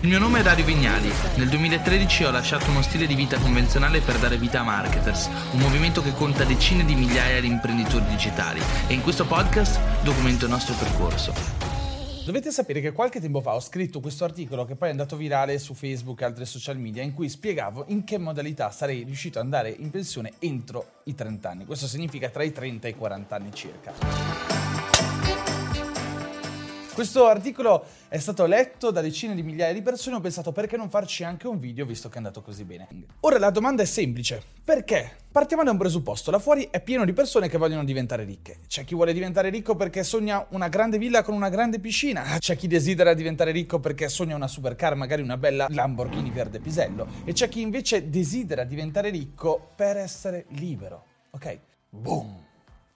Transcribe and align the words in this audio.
Il 0.00 0.08
mio 0.08 0.18
nome 0.18 0.40
è 0.40 0.42
Dario 0.42 0.66
Vignali. 0.66 1.10
Nel 1.36 1.48
2013 1.48 2.24
ho 2.24 2.30
lasciato 2.30 2.70
uno 2.70 2.82
stile 2.82 3.06
di 3.06 3.14
vita 3.14 3.38
convenzionale 3.38 4.00
per 4.00 4.18
dare 4.18 4.36
vita 4.36 4.60
a 4.60 4.62
Marketers, 4.62 5.30
un 5.52 5.58
movimento 5.58 6.02
che 6.02 6.12
conta 6.12 6.44
decine 6.44 6.84
di 6.84 6.94
migliaia 6.94 7.40
di 7.40 7.46
imprenditori 7.46 8.04
digitali 8.04 8.60
e 8.88 8.92
in 8.92 9.00
questo 9.00 9.24
podcast 9.24 9.80
documento 10.02 10.44
il 10.44 10.50
nostro 10.50 10.74
percorso. 10.74 11.32
Dovete 12.26 12.50
sapere 12.50 12.82
che 12.82 12.92
qualche 12.92 13.20
tempo 13.20 13.40
fa 13.40 13.54
ho 13.54 13.60
scritto 13.60 14.00
questo 14.00 14.24
articolo 14.24 14.66
che 14.66 14.76
poi 14.76 14.88
è 14.88 14.90
andato 14.90 15.16
virale 15.16 15.58
su 15.58 15.72
Facebook 15.72 16.20
e 16.20 16.24
altri 16.26 16.44
social 16.44 16.76
media 16.76 17.02
in 17.02 17.14
cui 17.14 17.30
spiegavo 17.30 17.86
in 17.88 18.04
che 18.04 18.18
modalità 18.18 18.70
sarei 18.70 19.02
riuscito 19.02 19.38
ad 19.38 19.44
andare 19.44 19.70
in 19.70 19.88
pensione 19.90 20.32
entro 20.40 21.00
i 21.04 21.14
30 21.14 21.48
anni. 21.48 21.64
Questo 21.64 21.86
significa 21.86 22.28
tra 22.28 22.42
i 22.42 22.52
30 22.52 22.86
e 22.86 22.90
i 22.90 22.94
40 22.94 23.34
anni 23.34 23.50
circa. 23.54 24.55
Questo 26.96 27.26
articolo 27.26 27.84
è 28.08 28.16
stato 28.16 28.46
letto 28.46 28.90
da 28.90 29.02
decine 29.02 29.34
di 29.34 29.42
migliaia 29.42 29.74
di 29.74 29.82
persone 29.82 30.16
ho 30.16 30.20
pensato 30.20 30.50
perché 30.50 30.78
non 30.78 30.88
farci 30.88 31.24
anche 31.24 31.46
un 31.46 31.58
video 31.58 31.84
visto 31.84 32.08
che 32.08 32.14
è 32.14 32.16
andato 32.16 32.40
così 32.40 32.64
bene. 32.64 32.88
Ora 33.20 33.38
la 33.38 33.50
domanda 33.50 33.82
è 33.82 33.84
semplice, 33.84 34.42
perché? 34.64 35.14
Partiamo 35.30 35.62
da 35.62 35.72
un 35.72 35.76
presupposto, 35.76 36.30
là 36.30 36.38
fuori 36.38 36.68
è 36.70 36.80
pieno 36.80 37.04
di 37.04 37.12
persone 37.12 37.50
che 37.50 37.58
vogliono 37.58 37.84
diventare 37.84 38.24
ricche. 38.24 38.60
C'è 38.66 38.84
chi 38.84 38.94
vuole 38.94 39.12
diventare 39.12 39.50
ricco 39.50 39.76
perché 39.76 40.02
sogna 40.04 40.46
una 40.52 40.68
grande 40.68 40.96
villa 40.96 41.22
con 41.22 41.34
una 41.34 41.50
grande 41.50 41.80
piscina, 41.80 42.24
c'è 42.40 42.56
chi 42.56 42.66
desidera 42.66 43.12
diventare 43.12 43.50
ricco 43.50 43.78
perché 43.78 44.08
sogna 44.08 44.34
una 44.34 44.48
supercar, 44.48 44.94
magari 44.94 45.20
una 45.20 45.36
bella 45.36 45.66
Lamborghini 45.68 46.30
verde 46.30 46.60
pisello, 46.60 47.06
e 47.26 47.34
c'è 47.34 47.50
chi 47.50 47.60
invece 47.60 48.08
desidera 48.08 48.64
diventare 48.64 49.10
ricco 49.10 49.72
per 49.76 49.98
essere 49.98 50.46
libero. 50.48 51.04
Ok? 51.32 51.58
Boom! 51.90 52.44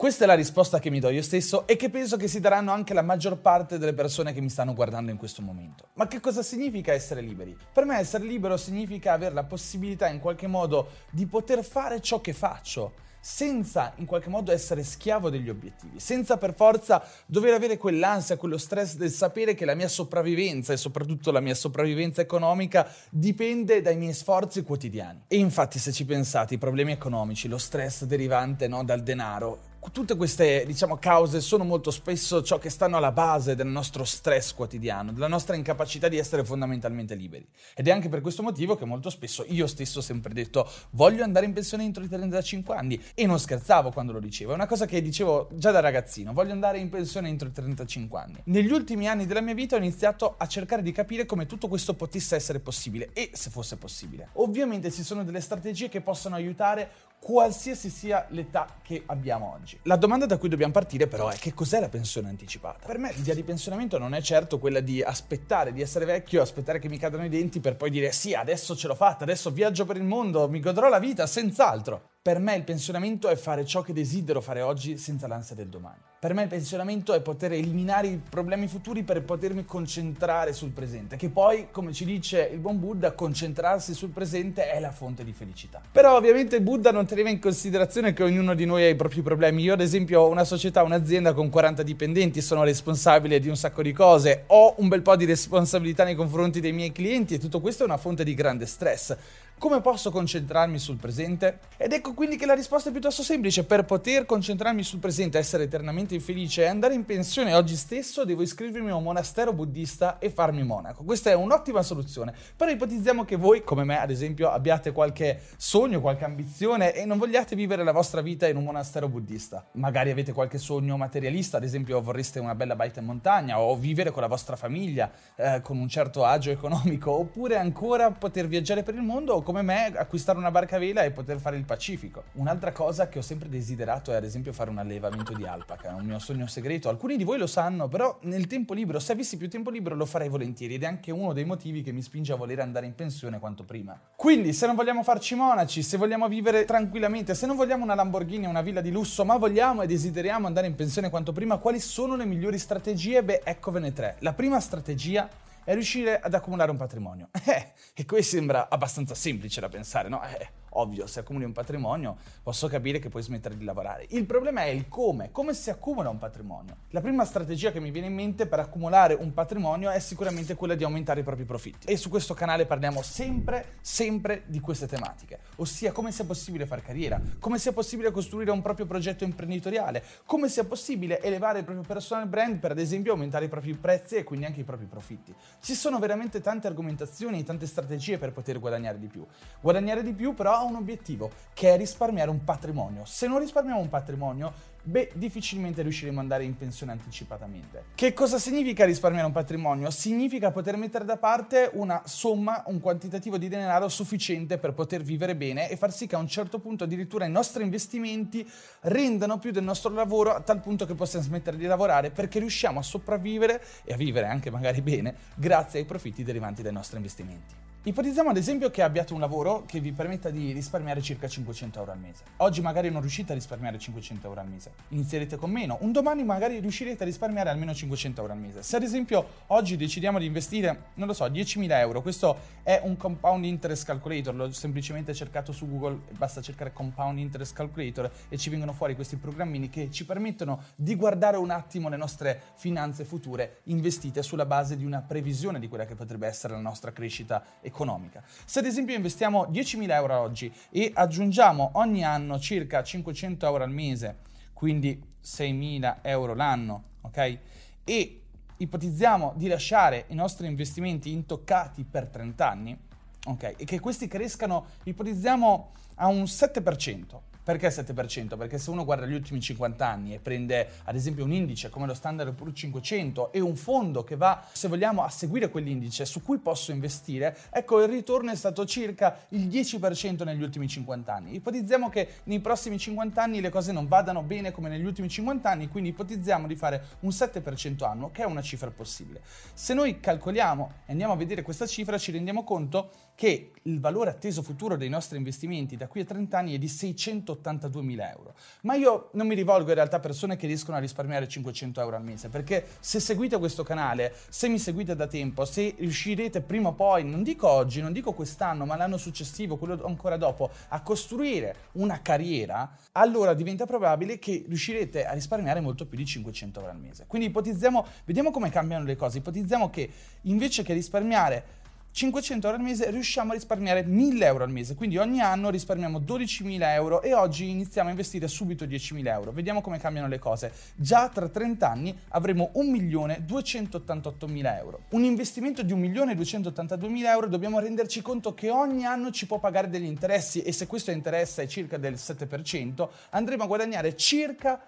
Questa 0.00 0.24
è 0.24 0.26
la 0.26 0.32
risposta 0.32 0.78
che 0.78 0.88
mi 0.88 0.98
do 0.98 1.10
io 1.10 1.20
stesso 1.20 1.66
e 1.66 1.76
che 1.76 1.90
penso 1.90 2.16
che 2.16 2.26
si 2.26 2.40
daranno 2.40 2.72
anche 2.72 2.94
la 2.94 3.02
maggior 3.02 3.36
parte 3.36 3.76
delle 3.76 3.92
persone 3.92 4.32
che 4.32 4.40
mi 4.40 4.48
stanno 4.48 4.72
guardando 4.72 5.10
in 5.10 5.18
questo 5.18 5.42
momento. 5.42 5.88
Ma 5.92 6.08
che 6.08 6.20
cosa 6.20 6.42
significa 6.42 6.94
essere 6.94 7.20
liberi? 7.20 7.54
Per 7.70 7.84
me 7.84 7.98
essere 7.98 8.24
libero 8.24 8.56
significa 8.56 9.12
avere 9.12 9.34
la 9.34 9.44
possibilità 9.44 10.08
in 10.08 10.18
qualche 10.18 10.46
modo 10.46 10.88
di 11.10 11.26
poter 11.26 11.62
fare 11.62 12.00
ciò 12.00 12.22
che 12.22 12.32
faccio 12.32 12.94
senza 13.20 13.92
in 13.96 14.06
qualche 14.06 14.30
modo 14.30 14.50
essere 14.50 14.82
schiavo 14.82 15.28
degli 15.28 15.50
obiettivi, 15.50 16.00
senza 16.00 16.38
per 16.38 16.54
forza 16.54 17.04
dover 17.26 17.52
avere 17.52 17.76
quell'ansia, 17.76 18.38
quello 18.38 18.56
stress 18.56 18.94
del 18.94 19.10
sapere 19.10 19.52
che 19.52 19.66
la 19.66 19.74
mia 19.74 19.88
sopravvivenza 19.88 20.72
e 20.72 20.78
soprattutto 20.78 21.30
la 21.30 21.40
mia 21.40 21.54
sopravvivenza 21.54 22.22
economica 22.22 22.90
dipende 23.10 23.82
dai 23.82 23.98
miei 23.98 24.14
sforzi 24.14 24.62
quotidiani. 24.62 25.24
E 25.28 25.36
infatti 25.36 25.78
se 25.78 25.92
ci 25.92 26.06
pensate, 26.06 26.54
i 26.54 26.58
problemi 26.58 26.92
economici, 26.92 27.48
lo 27.48 27.58
stress 27.58 28.04
derivante 28.04 28.66
no, 28.66 28.82
dal 28.82 29.02
denaro, 29.02 29.68
tutte 29.92 30.14
queste 30.16 30.64
diciamo, 30.66 30.98
cause 30.98 31.40
sono 31.40 31.64
molto 31.64 31.90
spesso 31.90 32.42
ciò 32.42 32.58
che 32.58 32.68
stanno 32.68 32.98
alla 32.98 33.12
base 33.12 33.54
del 33.54 33.66
nostro 33.66 34.04
stress 34.04 34.52
quotidiano, 34.52 35.12
della 35.12 35.26
nostra 35.26 35.56
incapacità 35.56 36.08
di 36.08 36.18
essere 36.18 36.44
fondamentalmente 36.44 37.14
liberi. 37.14 37.46
Ed 37.74 37.88
è 37.88 37.90
anche 37.90 38.08
per 38.08 38.20
questo 38.20 38.42
motivo 38.42 38.76
che 38.76 38.84
molto 38.84 39.10
spesso 39.10 39.44
io 39.48 39.66
stesso 39.66 39.98
ho 39.98 40.02
sempre 40.02 40.34
detto 40.34 40.68
voglio 40.90 41.24
andare 41.24 41.46
in 41.46 41.52
pensione 41.52 41.84
entro 41.84 42.04
i 42.04 42.08
35 42.08 42.74
anni 42.76 43.02
e 43.14 43.26
non 43.26 43.38
scherzavo 43.38 43.90
quando 43.90 44.12
lo 44.12 44.20
dicevo, 44.20 44.52
è 44.52 44.54
una 44.54 44.66
cosa 44.66 44.86
che 44.86 45.00
dicevo 45.00 45.48
già 45.52 45.70
da 45.70 45.80
ragazzino, 45.80 46.32
voglio 46.32 46.52
andare 46.52 46.78
in 46.78 46.88
pensione 46.88 47.28
entro 47.28 47.48
i 47.48 47.52
35 47.52 48.20
anni. 48.20 48.40
Negli 48.44 48.70
ultimi 48.70 49.08
anni 49.08 49.26
della 49.26 49.40
mia 49.40 49.54
vita 49.54 49.76
ho 49.76 49.78
iniziato 49.78 50.34
a 50.36 50.46
cercare 50.46 50.82
di 50.82 50.92
capire 50.92 51.24
come 51.24 51.46
tutto 51.46 51.68
questo 51.68 51.94
potesse 51.94 52.36
essere 52.36 52.60
possibile 52.60 53.10
e 53.12 53.30
se 53.32 53.50
fosse 53.50 53.76
possibile. 53.76 54.28
Ovviamente 54.34 54.90
ci 54.90 55.02
sono 55.02 55.24
delle 55.24 55.40
strategie 55.40 55.88
che 55.88 56.00
possono 56.00 56.34
aiutare 56.34 57.08
qualsiasi 57.20 57.90
sia 57.90 58.26
l'età 58.30 58.78
che 58.82 59.02
abbiamo 59.06 59.52
oggi. 59.52 59.78
La 59.84 59.96
domanda 59.96 60.26
da 60.26 60.38
cui 60.38 60.48
dobbiamo 60.48 60.72
partire 60.72 61.06
però 61.06 61.28
è 61.28 61.36
che 61.36 61.52
cos'è 61.52 61.78
la 61.78 61.88
pensione 61.88 62.28
anticipata? 62.28 62.86
Per 62.86 62.98
me 62.98 63.12
l'idea 63.12 63.34
di 63.34 63.42
pensionamento 63.42 63.98
non 63.98 64.14
è 64.14 64.22
certo 64.22 64.58
quella 64.58 64.80
di 64.80 65.02
aspettare 65.02 65.72
di 65.72 65.82
essere 65.82 66.06
vecchio, 66.06 66.40
aspettare 66.42 66.78
che 66.78 66.88
mi 66.88 66.98
cadano 66.98 67.24
i 67.24 67.28
denti 67.28 67.60
per 67.60 67.76
poi 67.76 67.90
dire 67.90 68.10
sì, 68.10 68.34
adesso 68.34 68.74
ce 68.74 68.88
l'ho 68.88 68.94
fatta, 68.94 69.24
adesso 69.24 69.50
viaggio 69.50 69.84
per 69.84 69.96
il 69.96 70.04
mondo, 70.04 70.48
mi 70.48 70.60
godrò 70.60 70.88
la 70.88 70.98
vita, 70.98 71.26
senz'altro. 71.26 72.09
Per 72.22 72.38
me 72.38 72.54
il 72.54 72.64
pensionamento 72.64 73.28
è 73.28 73.34
fare 73.34 73.64
ciò 73.64 73.80
che 73.80 73.94
desidero 73.94 74.42
fare 74.42 74.60
oggi 74.60 74.98
senza 74.98 75.26
l'ansia 75.26 75.54
del 75.54 75.68
domani. 75.68 75.96
Per 76.20 76.34
me 76.34 76.42
il 76.42 76.48
pensionamento 76.48 77.14
è 77.14 77.22
poter 77.22 77.52
eliminare 77.52 78.08
i 78.08 78.20
problemi 78.28 78.68
futuri 78.68 79.04
per 79.04 79.22
potermi 79.22 79.64
concentrare 79.64 80.52
sul 80.52 80.68
presente, 80.68 81.16
che 81.16 81.30
poi, 81.30 81.68
come 81.70 81.94
ci 81.94 82.04
dice 82.04 82.46
il 82.52 82.58
buon 82.58 82.78
Buddha, 82.78 83.12
concentrarsi 83.12 83.94
sul 83.94 84.10
presente 84.10 84.70
è 84.70 84.78
la 84.80 84.92
fonte 84.92 85.24
di 85.24 85.32
felicità. 85.32 85.80
Però 85.90 86.14
ovviamente 86.14 86.56
il 86.56 86.62
Buddha 86.62 86.92
non 86.92 87.06
teneva 87.06 87.30
in 87.30 87.38
considerazione 87.38 88.12
che 88.12 88.22
ognuno 88.22 88.52
di 88.52 88.66
noi 88.66 88.82
ha 88.82 88.88
i 88.88 88.96
propri 88.96 89.22
problemi. 89.22 89.62
Io 89.62 89.72
ad 89.72 89.80
esempio 89.80 90.20
ho 90.20 90.28
una 90.28 90.44
società, 90.44 90.82
un'azienda 90.82 91.32
con 91.32 91.48
40 91.48 91.82
dipendenti, 91.82 92.42
sono 92.42 92.64
responsabile 92.64 93.40
di 93.40 93.48
un 93.48 93.56
sacco 93.56 93.80
di 93.80 93.92
cose, 93.92 94.44
ho 94.48 94.74
un 94.76 94.88
bel 94.88 95.00
po' 95.00 95.16
di 95.16 95.24
responsabilità 95.24 96.04
nei 96.04 96.16
confronti 96.16 96.60
dei 96.60 96.72
miei 96.72 96.92
clienti 96.92 97.32
e 97.32 97.38
tutto 97.38 97.62
questo 97.62 97.84
è 97.84 97.86
una 97.86 97.96
fonte 97.96 98.24
di 98.24 98.34
grande 98.34 98.66
stress. 98.66 99.16
Come 99.60 99.82
posso 99.82 100.10
concentrarmi 100.10 100.78
sul 100.78 100.96
presente? 100.96 101.58
Ed 101.76 101.92
ecco 101.92 102.14
quindi 102.14 102.36
che 102.36 102.46
la 102.46 102.54
risposta 102.54 102.88
è 102.88 102.92
piuttosto 102.92 103.22
semplice. 103.22 103.64
Per 103.64 103.84
poter 103.84 104.24
concentrarmi 104.24 104.82
sul 104.82 105.00
presente, 105.00 105.36
essere 105.36 105.64
eternamente 105.64 106.14
infelice 106.14 106.62
e 106.62 106.66
andare 106.66 106.94
in 106.94 107.04
pensione 107.04 107.52
oggi 107.52 107.76
stesso, 107.76 108.24
devo 108.24 108.40
iscrivermi 108.40 108.88
a 108.88 108.94
un 108.94 109.02
monastero 109.02 109.52
buddista 109.52 110.18
e 110.18 110.30
farmi 110.30 110.62
monaco. 110.62 111.04
Questa 111.04 111.28
è 111.28 111.34
un'ottima 111.34 111.82
soluzione. 111.82 112.32
Però 112.56 112.70
ipotizziamo 112.70 113.26
che 113.26 113.36
voi, 113.36 113.62
come 113.62 113.84
me 113.84 114.00
ad 114.00 114.08
esempio, 114.08 114.48
abbiate 114.48 114.92
qualche 114.92 115.42
sogno, 115.58 116.00
qualche 116.00 116.24
ambizione 116.24 116.94
e 116.94 117.04
non 117.04 117.18
vogliate 117.18 117.54
vivere 117.54 117.84
la 117.84 117.92
vostra 117.92 118.22
vita 118.22 118.48
in 118.48 118.56
un 118.56 118.64
monastero 118.64 119.08
buddista. 119.08 119.66
Magari 119.72 120.10
avete 120.10 120.32
qualche 120.32 120.56
sogno 120.56 120.96
materialista, 120.96 121.58
ad 121.58 121.64
esempio 121.64 122.00
vorreste 122.00 122.40
una 122.40 122.54
bella 122.54 122.76
baita 122.76 123.00
in 123.00 123.06
montagna 123.06 123.60
o 123.60 123.76
vivere 123.76 124.10
con 124.10 124.22
la 124.22 124.28
vostra 124.28 124.56
famiglia 124.56 125.10
eh, 125.36 125.60
con 125.60 125.76
un 125.76 125.88
certo 125.90 126.24
agio 126.24 126.50
economico, 126.50 127.10
oppure 127.10 127.58
ancora 127.58 128.10
poter 128.10 128.48
viaggiare 128.48 128.82
per 128.82 128.94
il 128.94 129.02
mondo 129.02 129.34
o 129.34 129.48
come 129.50 129.62
me 129.62 129.92
acquistare 129.96 130.38
una 130.38 130.52
barca 130.52 130.76
a 130.76 130.78
vela 130.78 131.02
e 131.02 131.10
poter 131.10 131.40
fare 131.40 131.56
il 131.56 131.64
Pacifico. 131.64 132.22
Un'altra 132.34 132.70
cosa 132.70 133.08
che 133.08 133.18
ho 133.18 133.22
sempre 133.22 133.48
desiderato 133.48 134.12
è 134.12 134.14
ad 134.14 134.22
esempio 134.22 134.52
fare 134.52 134.70
un 134.70 134.78
allevamento 134.78 135.32
di 135.32 135.44
alpaca, 135.44 135.88
è 135.88 135.92
un 135.92 136.04
mio 136.04 136.20
sogno 136.20 136.46
segreto. 136.46 136.88
Alcuni 136.88 137.16
di 137.16 137.24
voi 137.24 137.36
lo 137.36 137.48
sanno, 137.48 137.88
però 137.88 138.16
nel 138.22 138.46
tempo 138.46 138.74
libero, 138.74 139.00
se 139.00 139.10
avessi 139.10 139.36
più 139.36 139.50
tempo 139.50 139.70
libero 139.70 139.96
lo 139.96 140.06
farei 140.06 140.28
volentieri 140.28 140.74
ed 140.74 140.84
è 140.84 140.86
anche 140.86 141.10
uno 141.10 141.32
dei 141.32 141.44
motivi 141.44 141.82
che 141.82 141.90
mi 141.90 142.00
spinge 142.00 142.32
a 142.32 142.36
voler 142.36 142.60
andare 142.60 142.86
in 142.86 142.94
pensione 142.94 143.40
quanto 143.40 143.64
prima. 143.64 143.98
Quindi, 144.14 144.52
se 144.52 144.66
non 144.66 144.76
vogliamo 144.76 145.02
farci 145.02 145.34
monaci, 145.34 145.82
se 145.82 145.96
vogliamo 145.96 146.28
vivere 146.28 146.64
tranquillamente, 146.64 147.34
se 147.34 147.46
non 147.46 147.56
vogliamo 147.56 147.82
una 147.82 147.96
Lamborghini 147.96 148.46
o 148.46 148.50
una 148.50 148.62
villa 148.62 148.80
di 148.80 148.92
lusso, 148.92 149.24
ma 149.24 149.36
vogliamo 149.36 149.82
e 149.82 149.88
desideriamo 149.88 150.46
andare 150.46 150.68
in 150.68 150.76
pensione 150.76 151.10
quanto 151.10 151.32
prima, 151.32 151.56
quali 151.56 151.80
sono 151.80 152.14
le 152.14 152.24
migliori 152.24 152.56
strategie? 152.56 153.24
Beh, 153.24 153.40
eccovene 153.42 153.92
tre. 153.92 154.14
La 154.20 154.32
prima 154.32 154.60
strategia 154.60 155.28
è 155.70 155.74
riuscire 155.74 156.18
ad 156.18 156.34
accumulare 156.34 156.70
un 156.70 156.76
patrimonio. 156.76 157.28
Eh, 157.50 157.72
e 157.94 158.04
qui 158.04 158.22
sembra 158.22 158.68
abbastanza 158.68 159.14
semplice 159.14 159.60
da 159.60 159.68
pensare, 159.68 160.08
no? 160.08 160.22
Eh, 160.24 160.48
Ovvio, 160.70 161.06
se 161.06 161.20
accumuli 161.20 161.44
un 161.44 161.52
patrimonio 161.52 162.16
posso 162.42 162.68
capire 162.68 162.98
che 162.98 163.08
puoi 163.08 163.22
smettere 163.22 163.56
di 163.56 163.64
lavorare. 163.64 164.06
Il 164.10 164.24
problema 164.26 164.62
è 164.62 164.68
il 164.68 164.88
come, 164.88 165.30
come 165.32 165.54
si 165.54 165.70
accumula 165.70 166.08
un 166.10 166.18
patrimonio. 166.18 166.76
La 166.90 167.00
prima 167.00 167.24
strategia 167.24 167.72
che 167.72 167.80
mi 167.80 167.90
viene 167.90 168.06
in 168.06 168.14
mente 168.14 168.46
per 168.46 168.60
accumulare 168.60 169.14
un 169.14 169.32
patrimonio 169.32 169.90
è 169.90 169.98
sicuramente 169.98 170.54
quella 170.54 170.74
di 170.74 170.84
aumentare 170.84 171.20
i 171.20 171.24
propri 171.24 171.44
profitti. 171.44 171.86
E 171.86 171.96
su 171.96 172.08
questo 172.08 172.34
canale 172.34 172.66
parliamo 172.66 173.02
sempre, 173.02 173.76
sempre 173.80 174.44
di 174.46 174.60
queste 174.60 174.86
tematiche, 174.86 175.40
ossia 175.56 175.92
come 175.92 176.12
sia 176.12 176.24
possibile 176.24 176.66
fare 176.66 176.82
carriera, 176.82 177.20
come 177.38 177.58
sia 177.58 177.72
possibile 177.72 178.10
costruire 178.10 178.50
un 178.50 178.62
proprio 178.62 178.86
progetto 178.86 179.24
imprenditoriale, 179.24 180.04
come 180.24 180.48
sia 180.48 180.64
possibile 180.64 181.20
elevare 181.20 181.58
il 181.58 181.64
proprio 181.64 181.84
personal 181.84 182.26
brand 182.28 182.58
per 182.58 182.72
ad 182.72 182.78
esempio 182.78 183.12
aumentare 183.12 183.46
i 183.46 183.48
propri 183.48 183.74
prezzi 183.74 184.16
e 184.16 184.24
quindi 184.24 184.46
anche 184.46 184.60
i 184.60 184.64
propri 184.64 184.86
profitti. 184.86 185.34
Ci 185.60 185.74
sono 185.74 185.98
veramente 185.98 186.40
tante 186.40 186.66
argomentazioni, 186.66 187.42
tante 187.42 187.66
strategie 187.66 188.18
per 188.18 188.32
poter 188.32 188.60
guadagnare 188.60 188.98
di 188.98 189.08
più. 189.08 189.26
Guadagnare 189.60 190.02
di 190.02 190.12
più 190.12 190.34
però 190.34 190.59
un 190.62 190.76
obiettivo, 190.76 191.30
che 191.54 191.74
è 191.74 191.76
risparmiare 191.76 192.30
un 192.30 192.44
patrimonio. 192.44 193.04
Se 193.04 193.26
non 193.26 193.38
risparmiamo 193.38 193.80
un 193.80 193.88
patrimonio, 193.88 194.52
beh, 194.82 195.12
difficilmente 195.14 195.82
riusciremo 195.82 196.18
ad 196.18 196.22
andare 196.22 196.44
in 196.44 196.56
pensione 196.56 196.92
anticipatamente. 196.92 197.84
Che 197.94 198.12
cosa 198.12 198.38
significa 198.38 198.84
risparmiare 198.84 199.26
un 199.26 199.32
patrimonio? 199.32 199.90
Significa 199.90 200.50
poter 200.50 200.76
mettere 200.76 201.04
da 201.04 201.16
parte 201.16 201.70
una 201.74 202.02
somma, 202.06 202.62
un 202.66 202.80
quantitativo 202.80 203.38
di 203.38 203.48
denaro 203.48 203.88
sufficiente 203.88 204.58
per 204.58 204.72
poter 204.72 205.02
vivere 205.02 205.36
bene 205.36 205.68
e 205.68 205.76
far 205.76 205.92
sì 205.92 206.06
che 206.06 206.14
a 206.14 206.18
un 206.18 206.28
certo 206.28 206.58
punto 206.58 206.84
addirittura 206.84 207.24
i 207.24 207.30
nostri 207.30 207.62
investimenti 207.62 208.48
rendano 208.80 209.38
più 209.38 209.50
del 209.50 209.64
nostro 209.64 209.92
lavoro 209.92 210.34
a 210.34 210.40
tal 210.40 210.60
punto 210.60 210.86
che 210.86 210.94
possiamo 210.94 211.24
smettere 211.24 211.56
di 211.56 211.66
lavorare 211.66 212.10
perché 212.10 212.38
riusciamo 212.38 212.78
a 212.78 212.82
sopravvivere 212.82 213.62
e 213.84 213.92
a 213.92 213.96
vivere 213.96 214.26
anche 214.26 214.50
magari 214.50 214.80
bene 214.80 215.14
grazie 215.34 215.80
ai 215.80 215.84
profitti 215.84 216.22
derivanti 216.22 216.62
dai 216.62 216.72
nostri 216.72 216.96
investimenti. 216.96 217.69
Ipotizziamo 217.82 218.28
ad 218.28 218.36
esempio 218.36 218.68
che 218.68 218.82
abbiate 218.82 219.14
un 219.14 219.20
lavoro 219.20 219.64
che 219.64 219.80
vi 219.80 219.90
permetta 219.92 220.28
di 220.28 220.52
risparmiare 220.52 221.00
circa 221.00 221.26
500 221.26 221.78
euro 221.78 221.92
al 221.92 221.98
mese. 221.98 222.24
Oggi 222.36 222.60
magari 222.60 222.90
non 222.90 223.00
riuscite 223.00 223.32
a 223.32 223.34
risparmiare 223.34 223.78
500 223.78 224.26
euro 224.26 224.38
al 224.38 224.48
mese, 224.48 224.72
inizierete 224.88 225.36
con 225.36 225.50
meno, 225.50 225.78
un 225.80 225.90
domani 225.90 226.22
magari 226.22 226.58
riuscirete 226.58 227.04
a 227.04 227.06
risparmiare 227.06 227.48
almeno 227.48 227.72
500 227.72 228.20
euro 228.20 228.34
al 228.34 228.38
mese. 228.38 228.62
Se 228.62 228.76
ad 228.76 228.82
esempio 228.82 229.26
oggi 229.46 229.78
decidiamo 229.78 230.18
di 230.18 230.26
investire, 230.26 230.88
non 230.96 231.06
lo 231.06 231.14
so, 231.14 231.24
10.000 231.24 231.70
euro, 231.78 232.02
questo 232.02 232.36
è 232.62 232.82
un 232.84 232.98
compound 232.98 233.46
interest 233.46 233.86
calculator, 233.86 234.34
l'ho 234.34 234.52
semplicemente 234.52 235.14
cercato 235.14 235.50
su 235.50 235.66
Google, 235.66 236.00
basta 236.18 236.42
cercare 236.42 236.74
compound 236.74 237.18
interest 237.18 237.54
calculator 237.54 238.10
e 238.28 238.36
ci 238.36 238.50
vengono 238.50 238.74
fuori 238.74 238.94
questi 238.94 239.16
programmini 239.16 239.70
che 239.70 239.90
ci 239.90 240.04
permettono 240.04 240.64
di 240.76 240.94
guardare 240.96 241.38
un 241.38 241.48
attimo 241.48 241.88
le 241.88 241.96
nostre 241.96 242.42
finanze 242.56 243.06
future 243.06 243.60
investite 243.64 244.22
sulla 244.22 244.44
base 244.44 244.76
di 244.76 244.84
una 244.84 245.00
previsione 245.00 245.58
di 245.58 245.66
quella 245.66 245.86
che 245.86 245.94
potrebbe 245.94 246.26
essere 246.26 246.52
la 246.52 246.60
nostra 246.60 246.92
crescita 246.92 247.36
economica 247.38 247.68
economica. 247.70 248.22
Se 248.44 248.58
ad 248.58 248.66
esempio 248.66 248.94
investiamo 248.94 249.46
10.000 249.46 249.90
euro 249.92 250.18
oggi 250.18 250.52
e 250.70 250.90
aggiungiamo 250.92 251.70
ogni 251.74 252.04
anno 252.04 252.38
circa 252.38 252.82
500 252.82 253.46
euro 253.46 253.64
al 253.64 253.70
mese, 253.70 254.18
quindi 254.52 255.02
6.000 255.24 255.98
euro 256.02 256.34
l'anno, 256.34 256.82
ok? 257.02 257.38
E 257.84 258.20
ipotizziamo 258.56 259.32
di 259.36 259.48
lasciare 259.48 260.04
i 260.08 260.14
nostri 260.14 260.46
investimenti 260.46 261.12
intoccati 261.12 261.84
per 261.84 262.08
30 262.08 262.50
anni, 262.50 262.78
ok? 263.26 263.54
E 263.56 263.64
che 263.64 263.80
questi 263.80 264.06
crescano, 264.06 264.66
ipotizziamo 264.84 265.72
a 265.96 266.06
un 266.08 266.24
7%, 266.24 267.20
perché 267.50 267.68
7%? 267.68 268.36
Perché 268.36 268.58
se 268.58 268.70
uno 268.70 268.84
guarda 268.84 269.06
gli 269.06 269.14
ultimi 269.14 269.40
50 269.40 269.84
anni 269.84 270.14
e 270.14 270.20
prende 270.20 270.68
ad 270.84 270.94
esempio 270.94 271.24
un 271.24 271.32
indice 271.32 271.68
come 271.68 271.86
lo 271.86 271.94
Standard 271.94 272.32
Poor's 272.32 272.56
500 272.56 273.32
e 273.32 273.40
un 273.40 273.56
fondo 273.56 274.04
che 274.04 274.14
va, 274.14 274.44
se 274.52 274.68
vogliamo, 274.68 275.02
a 275.02 275.08
seguire 275.08 275.50
quell'indice 275.50 276.04
su 276.04 276.22
cui 276.22 276.38
posso 276.38 276.70
investire, 276.70 277.36
ecco 277.50 277.82
il 277.82 277.88
ritorno 277.88 278.30
è 278.30 278.36
stato 278.36 278.64
circa 278.66 279.26
il 279.30 279.48
10% 279.48 280.22
negli 280.22 280.42
ultimi 280.42 280.68
50 280.68 281.12
anni. 281.12 281.34
Ipotizziamo 281.34 281.88
che 281.88 282.20
nei 282.24 282.38
prossimi 282.38 282.78
50 282.78 283.20
anni 283.20 283.40
le 283.40 283.50
cose 283.50 283.72
non 283.72 283.88
vadano 283.88 284.22
bene 284.22 284.52
come 284.52 284.68
negli 284.68 284.84
ultimi 284.84 285.08
50 285.08 285.50
anni, 285.50 285.68
quindi 285.68 285.90
ipotizziamo 285.90 286.46
di 286.46 286.54
fare 286.54 286.84
un 287.00 287.10
7% 287.10 287.84
annuo, 287.84 288.12
che 288.12 288.22
è 288.22 288.26
una 288.26 288.42
cifra 288.42 288.70
possibile. 288.70 289.22
Se 289.54 289.74
noi 289.74 289.98
calcoliamo 289.98 290.72
e 290.86 290.92
andiamo 290.92 291.14
a 291.14 291.16
vedere 291.16 291.42
questa 291.42 291.66
cifra, 291.66 291.98
ci 291.98 292.12
rendiamo 292.12 292.44
conto 292.44 292.90
che 293.20 293.50
il 293.64 293.80
valore 293.80 294.08
atteso 294.08 294.40
futuro 294.40 294.78
dei 294.78 294.88
nostri 294.88 295.18
investimenti 295.18 295.76
da 295.76 295.88
qui 295.88 296.00
a 296.00 296.04
30 296.06 296.38
anni 296.38 296.54
è 296.54 296.58
di 296.58 296.68
682 296.68 297.82
mila 297.82 298.10
euro. 298.10 298.34
Ma 298.62 298.76
io 298.76 299.10
non 299.12 299.26
mi 299.26 299.34
rivolgo 299.34 299.68
in 299.68 299.74
realtà 299.74 299.96
a 299.96 300.00
persone 300.00 300.36
che 300.36 300.46
riescono 300.46 300.78
a 300.78 300.80
risparmiare 300.80 301.28
500 301.28 301.82
euro 301.82 301.96
al 301.96 302.02
mese, 302.02 302.30
perché 302.30 302.66
se 302.80 302.98
seguite 302.98 303.36
questo 303.36 303.62
canale, 303.62 304.14
se 304.30 304.48
mi 304.48 304.58
seguite 304.58 304.96
da 304.96 305.06
tempo, 305.06 305.44
se 305.44 305.74
riuscirete 305.76 306.40
prima 306.40 306.68
o 306.68 306.72
poi, 306.72 307.04
non 307.04 307.22
dico 307.22 307.46
oggi, 307.46 307.82
non 307.82 307.92
dico 307.92 308.14
quest'anno, 308.14 308.64
ma 308.64 308.74
l'anno 308.76 308.96
successivo, 308.96 309.58
quello 309.58 309.84
ancora 309.84 310.16
dopo, 310.16 310.50
a 310.68 310.80
costruire 310.80 311.54
una 311.72 312.00
carriera, 312.00 312.74
allora 312.92 313.34
diventa 313.34 313.66
probabile 313.66 314.18
che 314.18 314.46
riuscirete 314.48 315.04
a 315.04 315.12
risparmiare 315.12 315.60
molto 315.60 315.84
più 315.84 315.98
di 315.98 316.06
500 316.06 316.60
euro 316.60 316.72
al 316.72 316.78
mese. 316.78 317.04
Quindi 317.06 317.28
ipotizziamo, 317.28 317.84
vediamo 318.06 318.30
come 318.30 318.48
cambiano 318.48 318.86
le 318.86 318.96
cose, 318.96 319.18
ipotizziamo 319.18 319.68
che 319.68 319.90
invece 320.22 320.62
che 320.62 320.72
risparmiare 320.72 321.58
500 321.92 322.46
euro 322.46 322.58
al 322.58 322.64
mese 322.64 322.88
riusciamo 322.90 323.32
a 323.32 323.34
risparmiare 323.34 323.82
1000 323.82 324.24
euro 324.24 324.44
al 324.44 324.50
mese, 324.50 324.76
quindi 324.76 324.96
ogni 324.96 325.20
anno 325.20 325.50
risparmiamo 325.50 325.98
12.000 325.98 326.62
euro 326.74 327.02
e 327.02 327.14
oggi 327.14 327.48
iniziamo 327.48 327.88
a 327.88 327.90
investire 327.90 328.28
subito 328.28 328.64
10.000 328.64 329.08
euro. 329.08 329.32
Vediamo 329.32 329.60
come 329.60 329.78
cambiano 329.78 330.06
le 330.06 330.20
cose. 330.20 330.52
Già 330.76 331.08
tra 331.08 331.28
30 331.28 331.68
anni 331.68 331.98
avremo 332.08 332.52
1.288.000 332.54 334.56
euro. 334.56 334.82
Un 334.90 335.02
investimento 335.02 335.62
di 335.62 335.74
1.282.000 335.74 337.06
euro 337.06 337.26
dobbiamo 337.26 337.58
renderci 337.58 338.02
conto 338.02 338.34
che 338.34 338.50
ogni 338.50 338.86
anno 338.86 339.10
ci 339.10 339.26
può 339.26 339.40
pagare 339.40 339.68
degli 339.68 339.84
interessi 339.84 340.42
e 340.42 340.52
se 340.52 340.68
questo 340.68 340.92
interesse 340.92 341.42
è 341.42 341.48
circa 341.48 341.76
del 341.76 341.94
7%, 341.94 342.88
andremo 343.10 343.42
a 343.42 343.46
guadagnare 343.46 343.96
circa 343.96 344.60